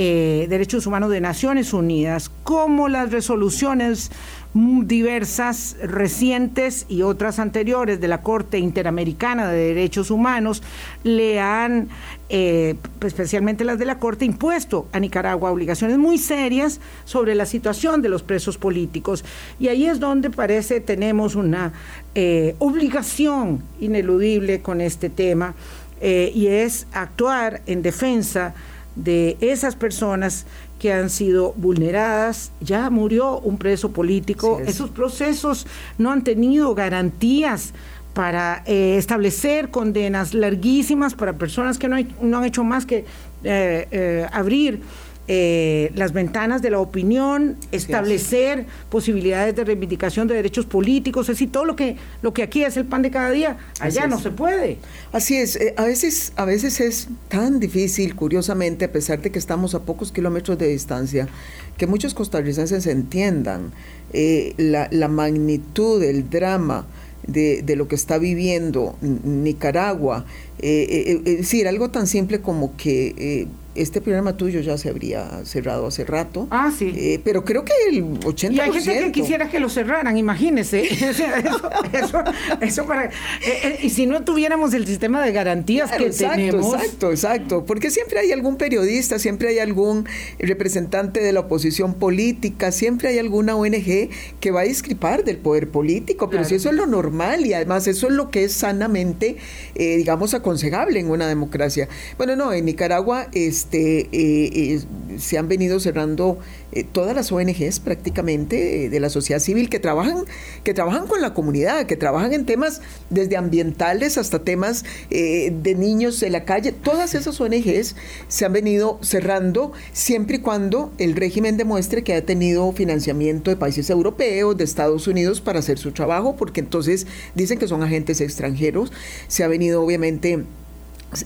[0.00, 4.12] eh, Derechos Humanos de Naciones Unidas como las resoluciones
[4.54, 10.62] diversas, recientes y otras anteriores de la Corte Interamericana de Derechos Humanos
[11.02, 11.88] le han,
[12.28, 18.00] eh, especialmente las de la Corte, impuesto a Nicaragua obligaciones muy serias sobre la situación
[18.00, 19.24] de los presos políticos.
[19.58, 21.72] Y ahí es donde parece tenemos una
[22.14, 25.56] eh, obligación ineludible con este tema
[26.00, 30.46] y es actuar en defensa de esas personas
[30.78, 35.66] que han sido vulneradas, ya murió un preso político, esos procesos
[35.98, 37.72] no han tenido garantías
[38.14, 43.04] para eh, establecer condenas larguísimas para personas que no, no han hecho más que
[43.44, 44.82] eh, eh, abrir
[45.30, 51.52] eh, las ventanas de la opinión, establecer posibilidades de reivindicación de derechos políticos, es decir,
[51.52, 54.30] todo lo que, lo que aquí es el pan de cada día, allá no se
[54.30, 54.78] puede.
[55.12, 59.38] Así es, eh, a, veces, a veces es tan difícil, curiosamente, a pesar de que
[59.38, 61.28] estamos a pocos kilómetros de distancia,
[61.76, 63.72] que muchos costarricenses entiendan
[64.14, 66.86] eh, la, la magnitud del drama
[67.26, 70.24] de, de, lo que está viviendo Nicaragua.
[70.60, 73.46] Es decir, algo tan simple como que
[73.78, 76.48] este programa tuyo ya se habría cerrado hace rato.
[76.50, 76.92] Ah, sí.
[76.96, 78.52] Eh, pero creo que el 80%.
[78.52, 80.82] Y hay gente que quisiera que lo cerraran, imagínese.
[81.92, 82.24] eso,
[82.60, 83.10] eso, para, eh,
[83.42, 86.74] eh, y si no tuviéramos el sistema de garantías que tenemos.
[86.74, 87.64] Exacto, exacto.
[87.64, 90.06] Porque siempre hay algún periodista, siempre hay algún
[90.38, 95.70] representante de la oposición política, siempre hay alguna ONG que va a discrepar del poder
[95.70, 96.30] político.
[96.30, 99.36] Pero si eso es lo normal y además eso es lo que es sanamente,
[99.76, 101.88] digamos, aconsejable en una democracia.
[102.16, 103.28] Bueno, no, en Nicaragua.
[103.32, 104.80] Este, eh,
[105.18, 106.38] se han venido cerrando
[106.72, 110.24] eh, todas las ONGs prácticamente de la sociedad civil que trabajan,
[110.64, 116.20] que trabajan con la comunidad, que trabajan en temas desde ambientales hasta temas de niños
[116.20, 116.72] de la calle.
[116.72, 117.96] Todas esas ONGs
[118.28, 123.56] se han venido cerrando siempre y cuando el régimen demuestre que ha tenido financiamiento de
[123.56, 128.20] países europeos, de Estados Unidos para hacer su trabajo, porque entonces dicen que son agentes
[128.20, 128.92] extranjeros.
[129.28, 130.44] Se ha venido obviamente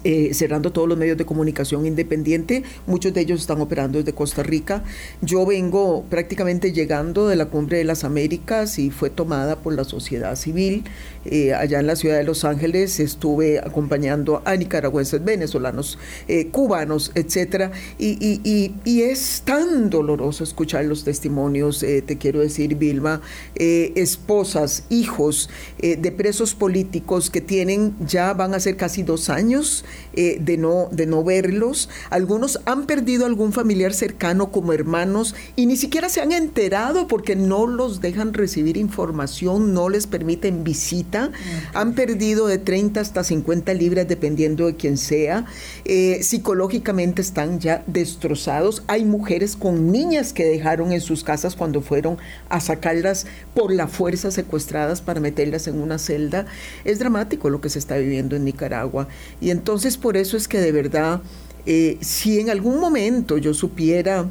[0.04, 4.44] eh, cerrando todos los medios de comunicación independiente, muchos de ellos están operando desde Costa
[4.44, 4.84] Rica.
[5.22, 9.82] Yo vengo prácticamente llegando de la Cumbre de las Américas y fue tomada por la
[9.82, 10.84] sociedad civil.
[11.24, 17.10] Eh, allá en la ciudad de Los Ángeles estuve acompañando a nicaragüenses, venezolanos, eh, cubanos,
[17.16, 17.72] etcétera.
[17.98, 23.20] Y, y, es tan doloroso escuchar los testimonios, te quiero decir, Vilma,
[23.56, 29.82] esposas, hijos de presos políticos que tienen, ya van a ser casi dos años Jesus
[30.14, 31.88] eh, de, no, de no verlos.
[32.10, 37.36] Algunos han perdido algún familiar cercano como hermanos y ni siquiera se han enterado porque
[37.36, 41.30] no los dejan recibir información, no les permiten visita.
[41.74, 45.46] Han perdido de 30 hasta 50 libras dependiendo de quién sea.
[45.84, 48.82] Eh, psicológicamente están ya destrozados.
[48.86, 53.88] Hay mujeres con niñas que dejaron en sus casas cuando fueron a sacarlas por la
[53.88, 56.46] fuerza secuestradas para meterlas en una celda.
[56.84, 59.08] Es dramático lo que se está viviendo en Nicaragua.
[59.40, 61.22] Y entonces por eso es que de verdad,
[61.64, 64.28] eh, si en algún momento yo supiera,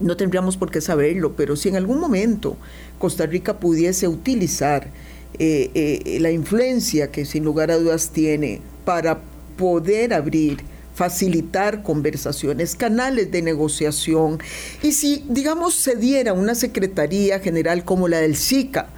[0.00, 2.56] no tendríamos por qué saberlo, pero si en algún momento
[2.98, 4.88] Costa Rica pudiese utilizar
[5.38, 9.20] eh, eh, la influencia que sin lugar a dudas tiene para
[9.56, 10.58] poder abrir
[11.00, 14.38] facilitar conversaciones, canales de negociación.
[14.82, 18.90] Y si, digamos, se diera una Secretaría General como la del SICA,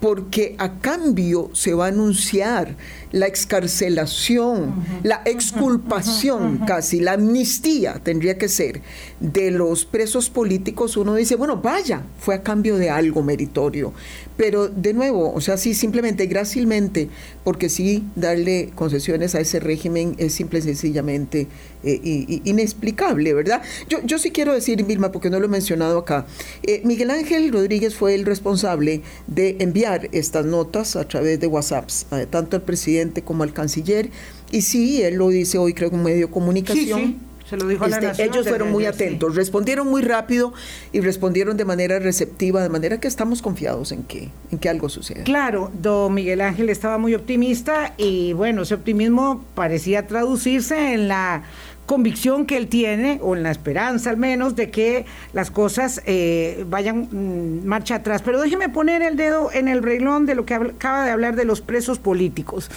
[0.00, 2.76] porque a cambio se va a anunciar
[3.10, 8.82] la excarcelación, la exculpación casi, la amnistía tendría que ser
[9.18, 13.92] de los presos políticos, uno dice, bueno, vaya, fue a cambio de algo meritorio.
[14.38, 17.08] Pero de nuevo, o sea, sí, simplemente, grácilmente,
[17.42, 21.48] porque sí, darle concesiones a ese régimen es simple y sencillamente
[21.82, 23.62] eh, inexplicable, ¿verdad?
[23.88, 26.24] Yo, yo sí quiero decir, Vilma, porque no lo he mencionado acá,
[26.62, 31.90] eh, Miguel Ángel Rodríguez fue el responsable de enviar estas notas a través de WhatsApp,
[32.12, 34.08] eh, tanto al presidente como al canciller,
[34.52, 37.27] y sí, él lo dice hoy, creo, en un medio de comunicación.
[37.48, 40.52] Se lo dijo a la este, nación, Ellos fueron muy atentos, respondieron muy rápido
[40.92, 44.90] y respondieron de manera receptiva, de manera que estamos confiados en que, en que algo
[44.90, 45.24] suceda.
[45.24, 51.44] Claro, don Miguel Ángel estaba muy optimista y bueno, ese optimismo parecía traducirse en la
[51.86, 56.66] convicción que él tiene, o en la esperanza al menos, de que las cosas eh,
[56.68, 58.20] vayan mm, marcha atrás.
[58.20, 61.46] Pero déjeme poner el dedo en el reglón de lo que acaba de hablar de
[61.46, 62.70] los presos políticos.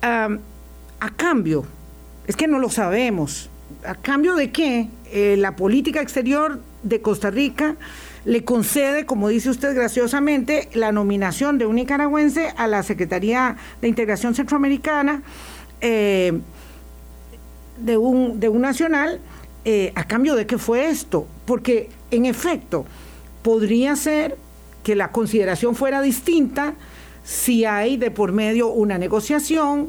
[0.00, 1.66] a cambio,
[2.26, 3.50] es que no lo sabemos,
[3.86, 4.88] ¿A cambio de qué?
[5.10, 7.76] Eh, la política exterior de Costa Rica
[8.24, 13.88] le concede, como dice usted graciosamente, la nominación de un nicaragüense a la Secretaría de
[13.88, 15.22] Integración Centroamericana
[15.80, 16.40] eh,
[17.78, 19.20] de, un, de un nacional.
[19.64, 21.26] Eh, ¿A cambio de qué fue esto?
[21.46, 22.84] Porque, en efecto,
[23.42, 24.36] podría ser
[24.82, 26.74] que la consideración fuera distinta
[27.24, 29.88] si hay de por medio una negociación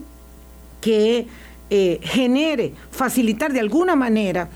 [0.81, 1.27] que
[1.69, 4.49] eh, genere, facilitar de alguna manera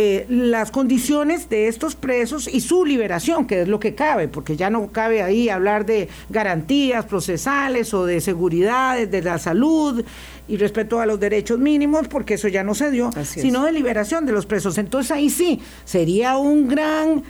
[0.00, 4.56] eh, las condiciones de estos presos y su liberación, que es lo que cabe, porque
[4.56, 10.04] ya no cabe ahí hablar de garantías procesales o de seguridad, de la salud
[10.46, 14.24] y respeto a los derechos mínimos, porque eso ya no se dio, sino de liberación
[14.24, 14.78] de los presos.
[14.78, 17.24] Entonces ahí sí, sería un gran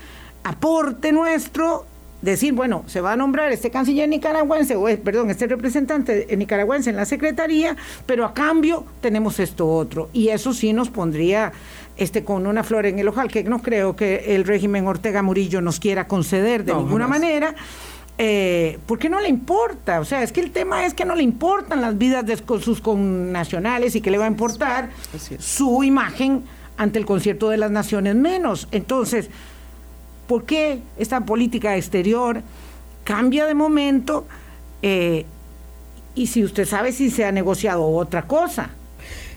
[0.45, 1.87] aporte nuestro
[2.23, 6.97] decir, bueno, se va a nombrar este canciller nicaragüense, o perdón, este representante nicaragüense en
[6.97, 10.11] la Secretaría, pero a cambio tenemos esto otro.
[10.13, 11.53] Y eso sí nos pondría
[11.97, 15.61] este, con una flor en el ojal, que no creo que el régimen Ortega Murillo
[15.61, 17.55] nos quiera conceder de ninguna manera.
[18.21, 21.23] Eh, porque no le importa, o sea, es que el tema es que no le
[21.23, 24.91] importan las vidas de sus connacionales y que le va a importar
[25.39, 26.43] su imagen
[26.77, 28.67] ante el concierto de las naciones menos.
[28.73, 29.31] Entonces,
[30.29, 32.43] ¿Por qué esta política exterior
[33.03, 34.27] cambia de momento?
[34.83, 35.25] Eh,
[36.15, 38.71] y si usted sabe si se ha negociado otra cosa.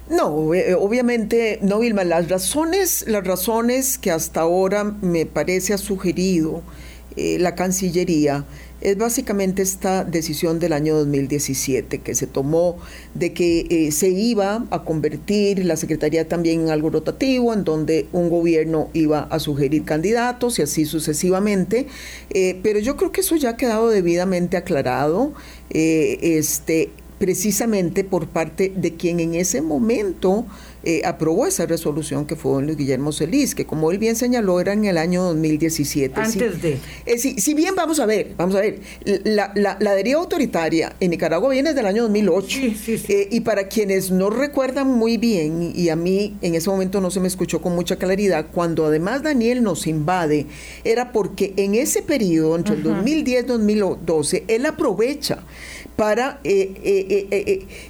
[0.10, 2.04] No, eh, obviamente no, Vilma.
[2.04, 6.62] Las razones, las razones que hasta ahora me parece ha sugerido
[7.16, 8.44] eh, la Cancillería
[8.82, 12.78] es básicamente esta decisión del año 2017 que se tomó
[13.14, 18.08] de que eh, se iba a convertir la Secretaría también en algo rotativo, en donde
[18.12, 21.88] un gobierno iba a sugerir candidatos y así sucesivamente.
[22.32, 25.34] Eh, pero yo creo que eso ya ha quedado debidamente aclarado.
[25.70, 26.90] Eh, este,
[27.22, 30.48] precisamente por parte de quien en ese momento
[30.84, 34.74] eh, aprobó esa resolución que fue Luis Guillermo Celis, que como él bien señaló era
[34.74, 36.20] en el año 2017.
[36.20, 36.80] Antes de.
[37.06, 41.52] Eh, si, bien vamos a ver, vamos a ver, la, la, deriva autoritaria en Nicaragua
[41.52, 42.60] viene desde el año 2008.
[42.88, 47.12] Eh, y para quienes no recuerdan muy bien, y a mí en ese momento no
[47.12, 50.48] se me escuchó con mucha claridad, cuando además Daniel nos invade,
[50.84, 55.44] era porque en ese periodo, entre el 2010 y 2012, él aprovecha
[56.02, 56.40] para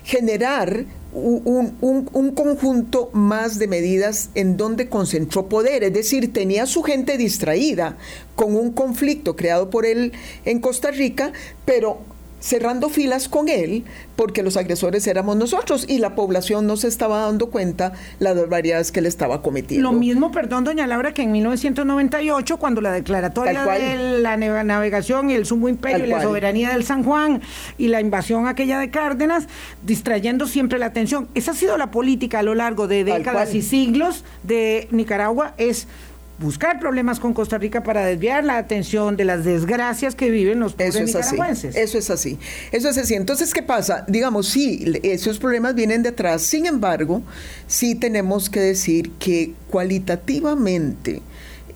[0.04, 7.18] generar un, conjunto más de medidas en donde concentró poder, es decir, tenía su gente
[7.18, 7.98] distraída
[8.36, 10.12] con un conflicto creado por él
[10.44, 11.32] en Costa Rica,
[11.64, 12.00] pero
[12.42, 13.86] cerrando filas con él
[14.18, 18.92] porque los agresores éramos nosotros y la población no se estaba dando cuenta las barbaridades
[18.92, 19.90] que él estaba cometiendo.
[19.90, 25.34] Lo mismo, perdón, doña Laura, que en 1998, cuando la declaratoria de la navegación y
[25.34, 27.42] el sumo imperio y la soberanía del San Juan
[27.78, 29.48] y la invasión aquella de Cárdenas,
[29.86, 31.30] distrayendo siempre la atención.
[31.36, 35.88] Esa ha sido la política a lo largo de décadas y siglos de Nicaragua, es
[36.42, 40.74] buscar problemas con Costa Rica para desviar la atención de las desgracias que viven los
[40.74, 41.76] pobres eso es nicaragüenses.
[41.76, 42.40] Así, eso es así.
[42.72, 43.14] Eso es así.
[43.14, 44.04] Entonces, ¿qué pasa?
[44.08, 46.42] Digamos, sí, esos problemas vienen detrás.
[46.42, 47.22] Sin embargo,
[47.68, 51.22] sí tenemos que decir que cualitativamente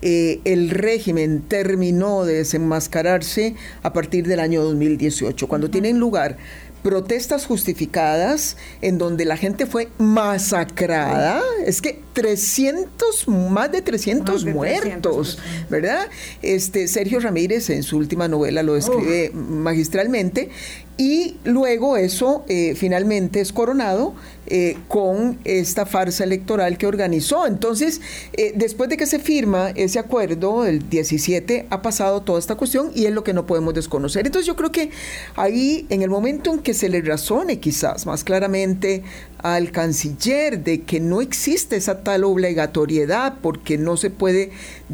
[0.01, 6.37] eh, el régimen terminó de desenmascararse a partir del año 2018, cuando tienen lugar
[6.85, 11.41] protestas justificadas en donde la gente fue masacrada.
[11.65, 16.07] Es que 300, más de 300 muertos, ¿verdad?
[16.43, 20.51] Este Sergio Ramírez en su última novela lo describe magistralmente
[20.95, 24.13] y luego eso eh, finalmente es coronado
[24.47, 27.47] eh, con esta farsa electoral que organizó.
[27.47, 28.01] Entonces,
[28.33, 32.91] eh, después de que se firma ese acuerdo, el 17, ha pasado toda esta cuestión
[32.93, 34.25] y es lo que no podemos desconocer.
[34.25, 34.91] Entonces, yo creo que
[35.35, 39.03] ahí, en el momento en que se le razone quizás más claramente
[39.39, 44.51] al canciller de que no existe esa tal obligatoriedad porque no se puede,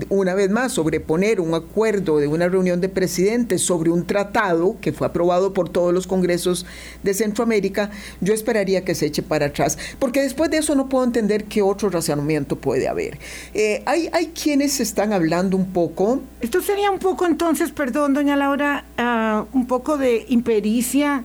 [0.09, 4.91] una vez más, sobreponer un acuerdo de una reunión de presidentes sobre un tratado que
[4.91, 6.65] fue aprobado por todos los congresos
[7.03, 11.03] de Centroamérica, yo esperaría que se eche para atrás, porque después de eso no puedo
[11.03, 13.17] entender qué otro razonamiento puede haber.
[13.53, 16.21] Eh, hay, hay quienes están hablando un poco...
[16.41, 21.23] Esto sería un poco entonces, perdón, doña Laura, ah, un poco de impericia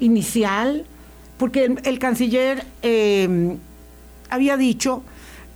[0.00, 0.84] inicial,
[1.38, 3.56] porque el, canciller eh,
[4.30, 5.02] había dicho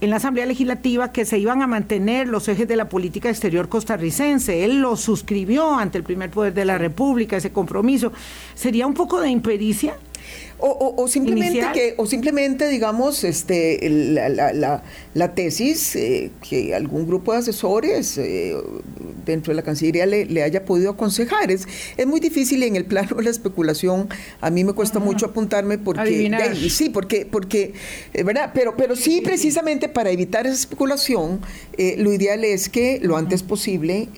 [0.02, 3.68] en la Asamblea Legislativa que se iban a mantener los ejes de la política exterior
[3.68, 4.64] costarricense.
[4.64, 8.12] Él lo suscribió ante el primer poder de la República, ese compromiso.
[8.56, 9.94] ¿Sería un poco de impericia?
[10.64, 14.82] O, simplemente que, o simplemente, digamos, este, la, la,
[15.12, 18.54] la, tesis eh, que algún grupo de asesores eh,
[19.26, 21.50] dentro de la Cancillería le, haya podido aconsejar.
[21.50, 24.08] Es, es muy difícil en el plano de la especulación.
[24.40, 26.30] A mí me cuesta mucho apuntarme porque,
[26.70, 27.74] sí, porque, porque,
[28.14, 31.40] eh, verdad, pero, pero sí, precisamente para evitar esa especulación,
[31.76, 34.08] lo ideal es que lo antes posible,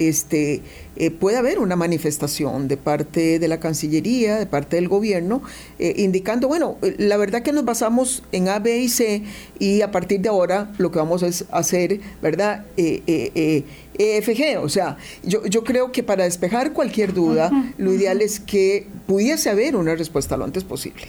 [0.00, 0.62] este
[0.96, 5.42] eh, puede haber una manifestación de parte de la Cancillería, de parte del gobierno,
[5.78, 9.22] eh, indicando, bueno, eh, la verdad que nos basamos en A, B y C
[9.58, 12.66] y a partir de ahora lo que vamos a hacer, ¿verdad?
[12.76, 18.86] EFG, o sea, yo, yo creo que para despejar cualquier duda, lo ideal es que
[19.06, 21.06] pudiese haber una respuesta lo antes posible.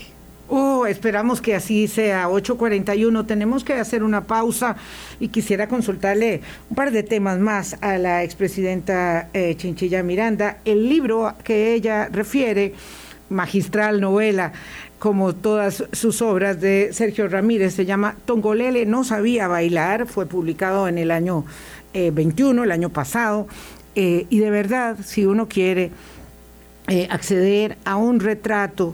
[0.56, 2.30] Oh, esperamos que así sea.
[2.30, 3.26] 8.41.
[3.26, 4.76] Tenemos que hacer una pausa
[5.20, 10.60] y quisiera consultarle un par de temas más a la expresidenta eh, Chinchilla Miranda.
[10.64, 12.76] El libro que ella refiere,
[13.30, 14.54] magistral novela,
[14.99, 20.88] como todas sus obras de Sergio Ramírez, se llama Tongolele no sabía bailar, fue publicado
[20.88, 21.45] en el año
[21.95, 23.47] 21, eh, el año pasado,
[23.95, 25.89] eh, y de verdad, si uno quiere
[27.10, 28.93] acceder a un retrato,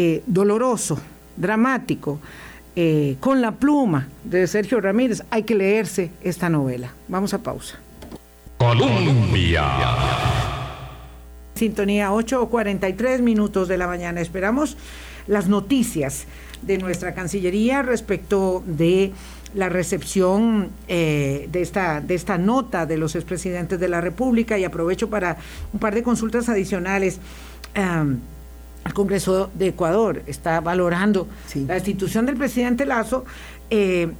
[0.00, 0.96] eh, doloroso,
[1.36, 2.20] dramático,
[2.76, 6.94] eh, con la pluma de Sergio Ramírez, hay que leerse esta novela.
[7.08, 7.80] Vamos a pausa.
[8.58, 9.64] Colombia.
[11.56, 14.20] Sintonía 8 o 43 minutos de la mañana.
[14.20, 14.76] Esperamos
[15.26, 16.26] las noticias
[16.62, 19.12] de nuestra Cancillería respecto de
[19.52, 24.64] la recepción eh, de, esta, de esta nota de los expresidentes de la República y
[24.64, 25.38] aprovecho para
[25.72, 27.18] un par de consultas adicionales.
[28.84, 31.28] El Congreso de Ecuador está valorando
[31.66, 33.24] la institución del presidente Lazo.
[33.70, 34.10] Eh,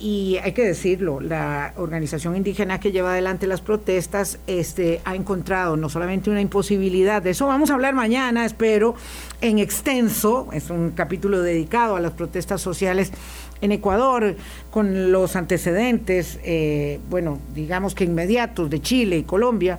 [0.00, 5.76] y hay que decirlo, la organización indígena que lleva adelante las protestas este, ha encontrado
[5.76, 8.94] no solamente una imposibilidad, de eso vamos a hablar mañana, espero,
[9.42, 13.12] en extenso, es un capítulo dedicado a las protestas sociales
[13.60, 14.36] en Ecuador,
[14.70, 19.78] con los antecedentes, eh, bueno, digamos que inmediatos de Chile y Colombia,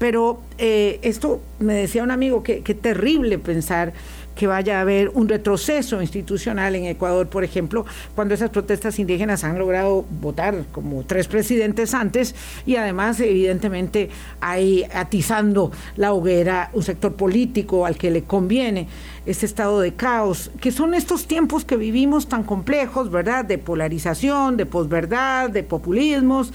[0.00, 3.92] pero eh, esto me decía un amigo que, que terrible pensar
[4.34, 9.44] que vaya a haber un retroceso institucional en Ecuador, por ejemplo, cuando esas protestas indígenas
[9.44, 12.34] han logrado votar como tres presidentes antes
[12.66, 14.10] y además evidentemente
[14.40, 18.88] hay atizando la hoguera un sector político al que le conviene
[19.26, 23.44] este estado de caos, que son estos tiempos que vivimos tan complejos, ¿verdad?
[23.44, 26.52] De polarización, de posverdad, de populismos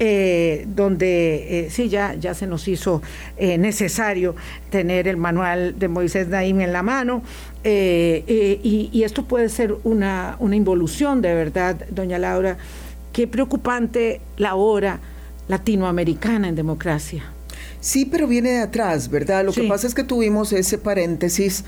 [0.00, 3.00] eh, donde eh, sí, ya, ya se nos hizo
[3.36, 4.34] eh, necesario
[4.68, 7.22] tener el manual de Moisés Naim en la mano.
[7.64, 12.58] Y, esto puede ser una, una involución de verdad, doña Laura.
[13.12, 14.98] Qué preocupante la hora
[15.46, 17.22] latinoamericana en democracia.
[17.80, 19.44] Sí, pero viene de atrás, ¿verdad?
[19.44, 21.64] Lo que pasa es que tuvimos ese paréntesis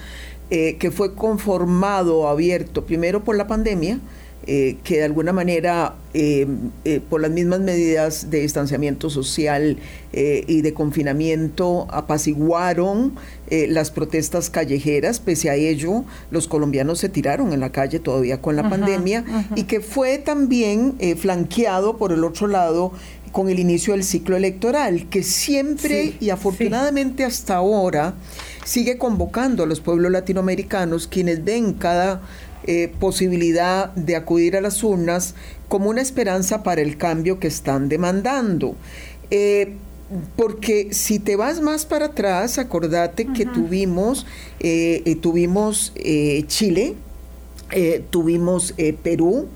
[0.48, 4.00] que fue conformado, abierto, primero por la pandemia,
[4.48, 6.46] eh, que de alguna manera, eh,
[6.84, 9.76] eh, por las mismas medidas de distanciamiento social
[10.12, 13.16] y de confinamiento, apaciguaron
[13.50, 15.20] las protestas callejeras.
[15.20, 19.26] Pese a ello, los colombianos se tiraron en la calle todavía con la pandemia
[19.56, 22.92] y que fue también flanqueado por el otro lado
[23.30, 28.14] con el inicio del ciclo electoral, que siempre y afortunadamente hasta ahora
[28.64, 32.22] sigue convocando a los pueblos latinoamericanos, quienes ven cada
[32.66, 35.34] eh, posibilidad de acudir a las urnas
[35.68, 38.74] como una esperanza para el cambio que están demandando.
[39.30, 39.74] Eh,
[40.36, 44.24] porque si te vas más para atrás, acordate que tuvimos,
[44.60, 45.92] eh, tuvimos
[46.46, 46.94] Chile,
[48.10, 49.48] tuvimos Perú,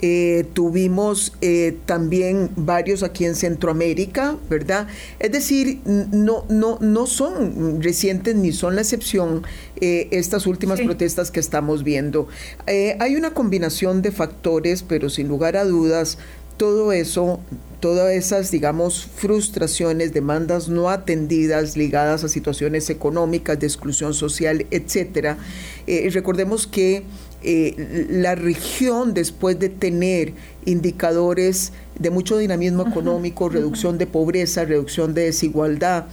[0.00, 4.88] eh, tuvimos eh, también varios aquí en Centroamérica, ¿verdad?
[5.18, 9.42] Es decir, no, no, no son recientes ni son la excepción
[9.80, 12.28] eh, estas últimas protestas que estamos viendo.
[12.66, 16.18] hay una combinación de factores, pero sin lugar a dudas,
[16.58, 17.40] todo eso,
[17.80, 25.38] todas esas, digamos, frustraciones, demandas no atendidas ligadas a situaciones económicas, de exclusión social, etcétera.
[25.86, 27.04] recordemos que
[27.48, 30.32] eh, la región, después de tener
[30.64, 36.06] indicadores de mucho dinamismo económico, reducción de pobreza, reducción de desigualdad,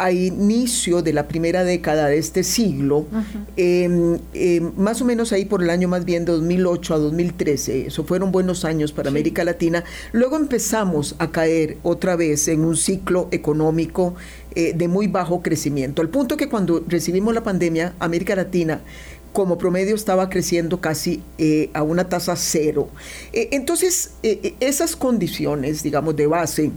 [0.00, 3.06] a inicio de la primera década de este siglo,
[3.56, 7.86] em, em, más o menos ahí por el año más bien de 2008 a 2013,
[7.86, 12.76] eso fueron buenos años para América Latina, luego empezamos a caer otra vez en un
[12.76, 14.14] ciclo económico
[14.54, 18.80] eh, de muy bajo crecimiento, al punto que cuando recibimos la pandemia, América Latina
[19.32, 22.88] como promedio estaba creciendo casi eh, a una tasa cero.
[23.32, 26.72] Eh, entonces, eh, esas condiciones, digamos, de base,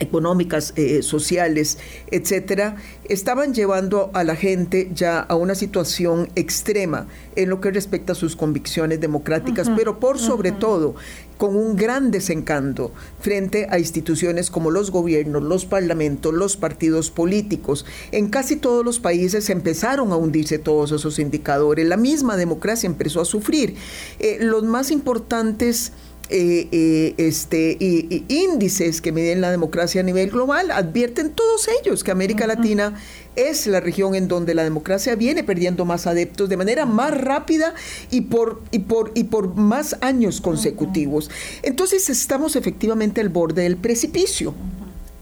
[0.00, 1.76] económicas, sociales,
[2.12, 2.76] etcétera,
[3.08, 8.14] estaban llevando a la gente ya a una situación extrema en lo que respecta a
[8.14, 10.94] sus convicciones democráticas, pero por sobre todo
[11.38, 17.86] con un gran desencanto frente a instituciones como los gobiernos, los parlamentos, los partidos políticos.
[18.12, 21.86] En casi todos los países empezaron a hundirse todos esos indicadores.
[21.86, 23.76] La misma democracia empezó a sufrir.
[24.18, 25.92] Eh, los más importantes
[26.30, 32.04] eh, eh, este, y, índices que miden la democracia a nivel global advierten todos ellos
[32.04, 32.94] que América Latina
[33.34, 37.74] es la región en donde la democracia viene perdiendo más adeptos de manera más rápida
[38.10, 41.30] y por, y por, y por más años consecutivos.
[41.62, 44.54] Entonces estamos efectivamente al borde del precipicio.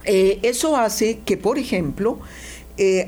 [0.05, 2.19] Eh, eso hace que, por ejemplo,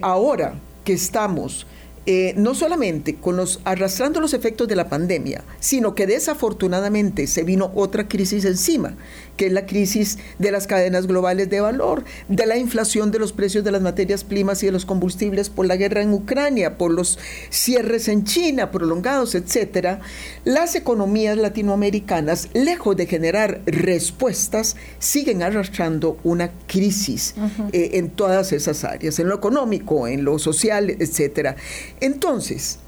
[0.03, 1.66] ahora que estamos
[2.11, 7.44] eh, no solamente con los arrastrando los efectos de la pandemia, sino que desafortunadamente se
[7.44, 8.96] vino otra crisis encima,
[9.39, 13.32] que es la crisis de las cadenas globales de valor, de la inflación de los
[13.32, 16.91] precios de las materias primas y de los combustibles por la guerra en Ucrania, por
[16.91, 17.18] los
[17.49, 20.01] cierres en China prolongados, etcétera,
[20.45, 27.34] las economías latinoamericanas, lejos de generar respuestas, siguen arrastrando una crisis
[27.72, 31.55] eh, en todas esas áreas, en lo económico, en lo social, etcétera.
[32.01, 32.80] Entonces,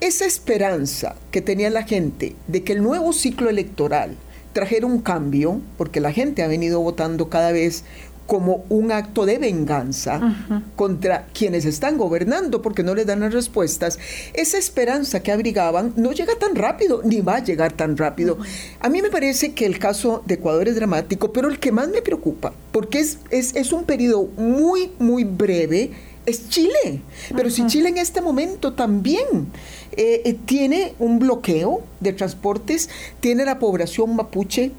[0.00, 4.16] esa esperanza que tenía la gente de que el nuevo ciclo electoral
[4.54, 7.84] trajera un cambio, porque la gente ha venido votando cada vez
[8.26, 10.34] como un acto de venganza
[10.76, 13.98] contra quienes están gobernando porque no les dan las respuestas,
[14.32, 18.38] esa esperanza que abrigaban no llega tan rápido, ni va a llegar tan rápido.
[18.80, 21.88] A mí me parece que el caso de Ecuador es dramático, pero el que más
[21.88, 25.90] me preocupa, porque es, es, es un periodo muy, muy breve,
[26.26, 27.02] es Chile.
[27.34, 29.48] Pero si Chile en este momento también
[29.92, 32.88] eh, eh, tiene un bloqueo de transportes,
[33.20, 34.72] tiene la población mapuche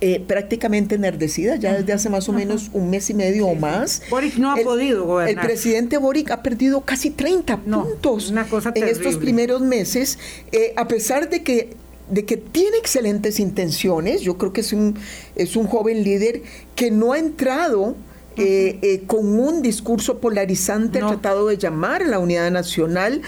[0.00, 4.02] eh, prácticamente enardecida ya desde hace más o menos un mes y medio o más.
[4.10, 5.44] Boric no ha podido gobernar.
[5.44, 8.32] El presidente Boric ha perdido casi 30 puntos
[8.74, 10.18] en estos primeros meses,
[10.76, 11.76] a pesar de que
[12.10, 14.96] de que tiene excelentes intenciones, yo creo que es un,
[15.36, 16.42] es un joven líder
[16.74, 17.96] que no ha entrado
[18.38, 23.22] eh, eh, con un discurso polarizante, ha tratado de llamar a la unidad nacional.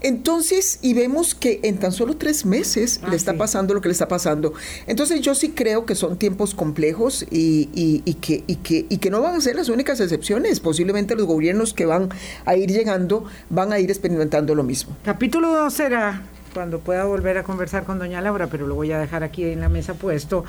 [0.00, 3.92] Entonces, y vemos que en tan solo tres meses le está pasando lo que le
[3.92, 4.52] está pasando.
[4.86, 9.10] Entonces, yo sí creo que son tiempos complejos y, y, que, y, que, y que
[9.10, 10.60] no van a ser las únicas excepciones.
[10.60, 12.10] Posiblemente los gobiernos que van
[12.44, 14.94] a ir llegando van a ir experimentando lo mismo.
[15.04, 16.22] Capítulo 2 será
[16.54, 19.60] cuando pueda volver a conversar con doña Laura, pero lo voy a dejar aquí en
[19.60, 20.44] la mesa puesto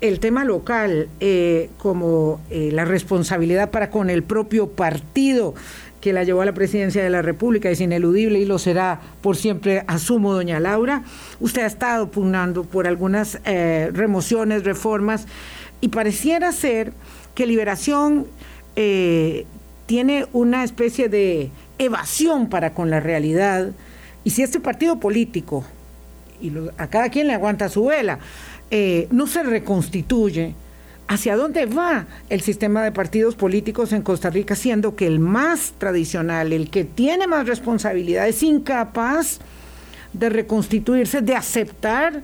[0.00, 5.54] el tema local eh, como eh, la responsabilidad para con el propio partido
[6.00, 9.36] que la llevó a la presidencia de la República es ineludible y lo será por
[9.36, 11.02] siempre, asumo, doña Laura.
[11.40, 15.26] Usted ha estado pugnando por algunas eh, remociones, reformas,
[15.80, 16.92] y pareciera ser
[17.34, 18.26] que Liberación
[19.86, 23.72] tiene una especie de evasión para con la realidad,
[24.22, 25.64] y si este partido político,
[26.40, 28.20] y a cada quien le aguanta su vela,
[28.70, 30.54] eh, no se reconstituye,
[31.06, 35.72] ¿hacia dónde va el sistema de partidos políticos en Costa Rica, siendo que el más
[35.78, 39.38] tradicional, el que tiene más responsabilidad, es incapaz
[40.12, 42.22] de reconstituirse, de aceptar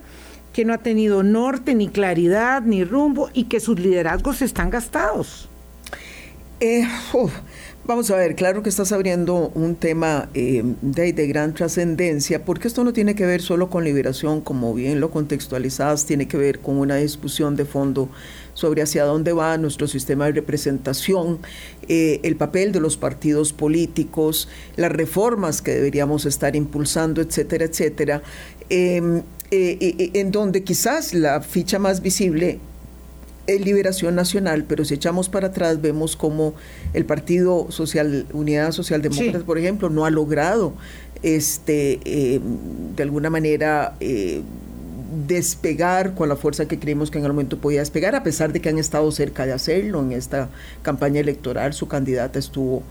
[0.53, 5.49] que no ha tenido norte, ni claridad, ni rumbo y que sus liderazgos están gastados?
[6.59, 6.87] Eh,
[7.87, 12.67] Vamos a ver, claro que estás abriendo un tema eh, de, de, gran trascendencia, porque
[12.67, 16.61] esto no tiene que ver solo con liberación, como bien lo contextualizas, tiene que ver
[16.61, 18.09] con una discusión de fondo
[18.55, 21.37] sobre hacia dónde va nuestro sistema de representación,
[21.87, 28.23] eh, el papel de los partidos políticos, las reformas que deberíamos estar impulsando, etcétera, etcétera,
[28.69, 32.57] em, eh, en donde quizás la ficha más visible
[33.47, 36.53] Liberación Nacional, pero si echamos para atrás vemos como
[36.93, 40.73] el Partido Social, Unidad Social Demócrata, por ejemplo, no ha logrado
[41.23, 42.39] este eh,
[42.95, 44.41] de alguna manera eh,
[45.27, 48.61] despegar con la fuerza que creímos que en el momento podía despegar, a pesar de
[48.61, 50.49] que han estado cerca de hacerlo en esta
[50.81, 52.83] campaña electoral, su candidata estuvo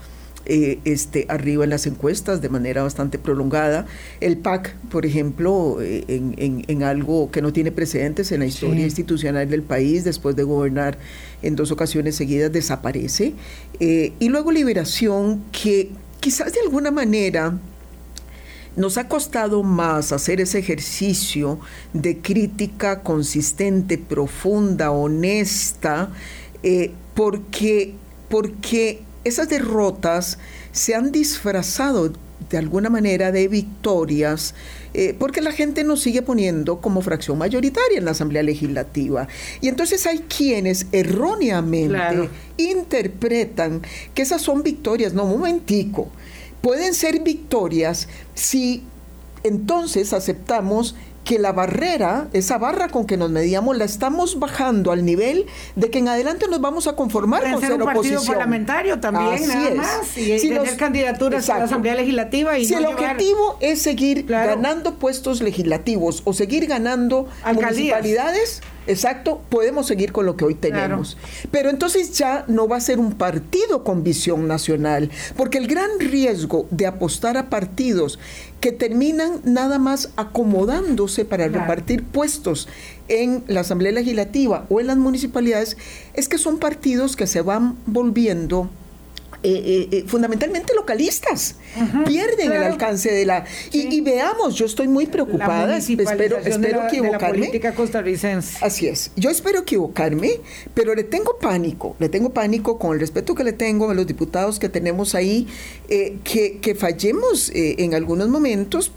[0.47, 3.87] eh, este, arriba en las encuestas de manera bastante prolongada.
[4.21, 9.49] El PAC, por ejemplo, eh, en, algo que no tiene precedentes en la historia institucional
[9.49, 10.99] del país, después de gobernar
[11.41, 13.33] en dos ocasiones seguidas, desaparece.
[13.81, 15.91] Eh, y luego Liberación, que
[16.21, 17.59] quizás de alguna manera
[18.77, 21.59] nos ha costado más hacer ese ejercicio
[21.95, 26.11] de crítica consistente, profunda, honesta,
[27.15, 27.95] porque,
[28.29, 30.39] porque esas derrotas
[30.73, 32.13] se han disfrazado
[32.51, 34.55] de alguna manera de victorias,
[34.93, 39.29] eh, porque la gente nos sigue poniendo como fracción mayoritaria en la Asamblea Legislativa.
[39.61, 43.83] Y entonces hay quienes erróneamente interpretan
[44.15, 45.15] que esas son victorias.
[45.15, 46.09] No, un momentico.
[46.61, 48.83] Pueden ser victorias si
[49.43, 50.95] entonces aceptamos
[51.25, 55.91] que la barrera, esa barra con que nos medíamos, la estamos bajando al nivel de
[55.91, 58.17] que en adelante nos vamos a conformar con ser, ser un oposición.
[58.17, 62.59] partido parlamentario también, nada más, y si tener candidaturas a la Asamblea Legislativa.
[62.59, 69.87] Y si el objetivo es seguir ganando puestos legislativos o seguir ganando municipalidades, exacto, podemos
[69.87, 71.17] seguir con lo que hoy tenemos.
[71.51, 75.91] Pero entonces ya no va a ser un partido con visión nacional, porque el gran
[75.99, 78.19] riesgo de apostar a partidos
[78.61, 82.69] que terminan nada más acomodándose para repartir puestos
[83.09, 85.77] en la Asamblea Legislativa o en las municipalidades
[86.15, 88.71] es que son partidos que se van volviendo
[89.45, 91.57] eh, eh, eh, fundamentalmente localistas,
[92.07, 93.45] pierden el alcance de la...
[93.73, 97.41] Y, veamos, yo estoy muy preocupada, espero, espero equivocarme.
[97.41, 98.65] política costarricense.
[98.65, 100.41] Así es, yo espero equivocarme,
[100.73, 104.07] pero le tengo pánico, le tengo pánico con el respeto que le tengo a los
[104.07, 105.47] diputados que tenemos ahí,
[105.89, 108.93] que, que, fallemos en algunos momentos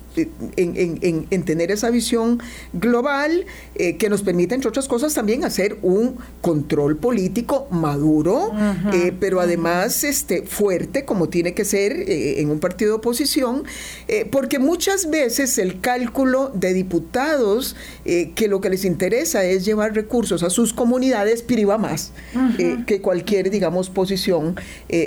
[0.55, 2.39] en, tener esa visión
[2.73, 3.45] global
[3.75, 8.51] eh, que nos permita, entre otras cosas, también hacer un control político maduro,
[8.93, 13.63] eh, pero además este, fuerte, como tiene que ser eh, en un partido de oposición,
[14.31, 20.43] porque muchas veces el cálculo de diputados que lo que les interesa es llevar recursos
[20.43, 22.11] a sus comunidades priva más
[22.87, 24.55] que cualquier, digamos, posición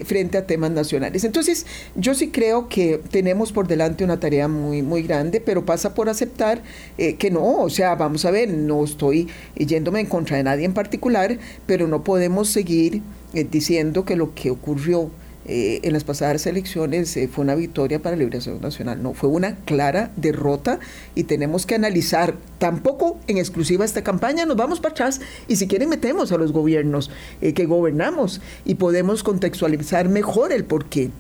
[0.05, 1.25] frente a temas nacionales.
[1.25, 5.95] Entonces, yo sí creo que tenemos por delante una tarea muy, muy grande, pero pasa
[5.95, 6.63] por aceptar
[6.99, 10.65] eh, que no, o sea, vamos a ver, no estoy yéndome en contra de nadie
[10.65, 13.03] en particular, pero no podemos seguir
[13.35, 15.11] eh, diciendo que lo que ocurrió
[15.47, 19.03] eh, en las pasadas elecciones fue una victoria para la Liberación Nacional.
[19.03, 20.79] No, fue una clara derrota
[21.15, 25.67] y tenemos que analizar, tampoco en exclusiva esta campaña, nos vamos para atrás y si
[25.67, 31.11] quieren metemos a los gobiernos que gobernamos y podemos contextualizar mejor el porqué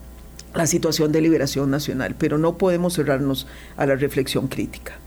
[0.54, 3.46] la situación de liberación nacional, pero no podemos cerrarnos
[3.76, 4.98] a la reflexión crítica.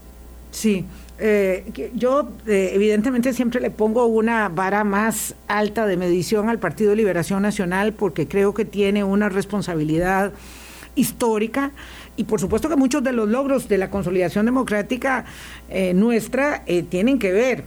[0.52, 0.86] Sí,
[1.20, 6.92] eh, yo eh, evidentemente siempre le pongo una vara más alta de medición al Partido
[6.92, 10.32] de Liberación Nacional porque creo que tiene una responsabilidad
[10.96, 11.72] histórica
[12.18, 15.26] y por supuesto que muchos de los logros de la consolidación democrática
[15.70, 17.64] eh, nuestra tienen que ver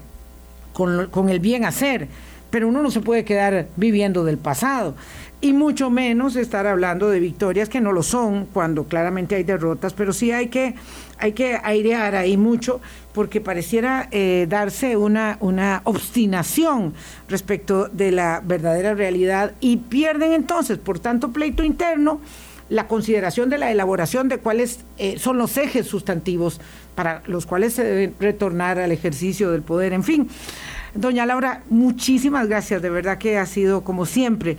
[0.72, 2.08] con, con el bien hacer,
[2.50, 4.94] pero uno no se puede quedar viviendo del pasado
[5.40, 9.92] y mucho menos estar hablando de victorias que no lo son cuando claramente hay derrotas,
[9.92, 10.74] pero sí hay que,
[11.18, 12.80] hay que airear ahí mucho
[13.12, 16.94] porque pareciera eh, darse una, una obstinación
[17.28, 22.20] respecto de la verdadera realidad y pierden entonces, por tanto, pleito interno,
[22.68, 26.60] la consideración de la elaboración de cuáles eh, son los ejes sustantivos
[26.94, 30.28] para los cuales se debe retornar al ejercicio del poder, en fin.
[30.94, 34.56] Doña Laura, muchísimas gracias, de verdad que ha sido como siempre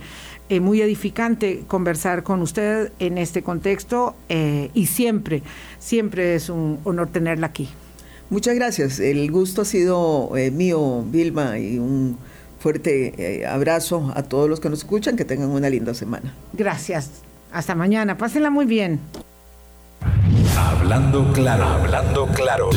[0.48, 5.42] eh, muy edificante conversar con usted en este contexto eh, y siempre,
[5.78, 7.68] siempre es un honor tenerla aquí.
[8.30, 8.98] Muchas gracias.
[8.98, 12.18] El gusto ha sido eh, mío, Vilma, y un
[12.60, 15.16] fuerte abrazo a todos los que nos escuchan.
[15.16, 16.34] Que tengan una linda semana.
[16.52, 17.10] Gracias.
[17.52, 18.16] Hasta mañana.
[18.18, 19.00] Pásenla muy bien.
[20.56, 22.70] Hablando claro, hablando claro.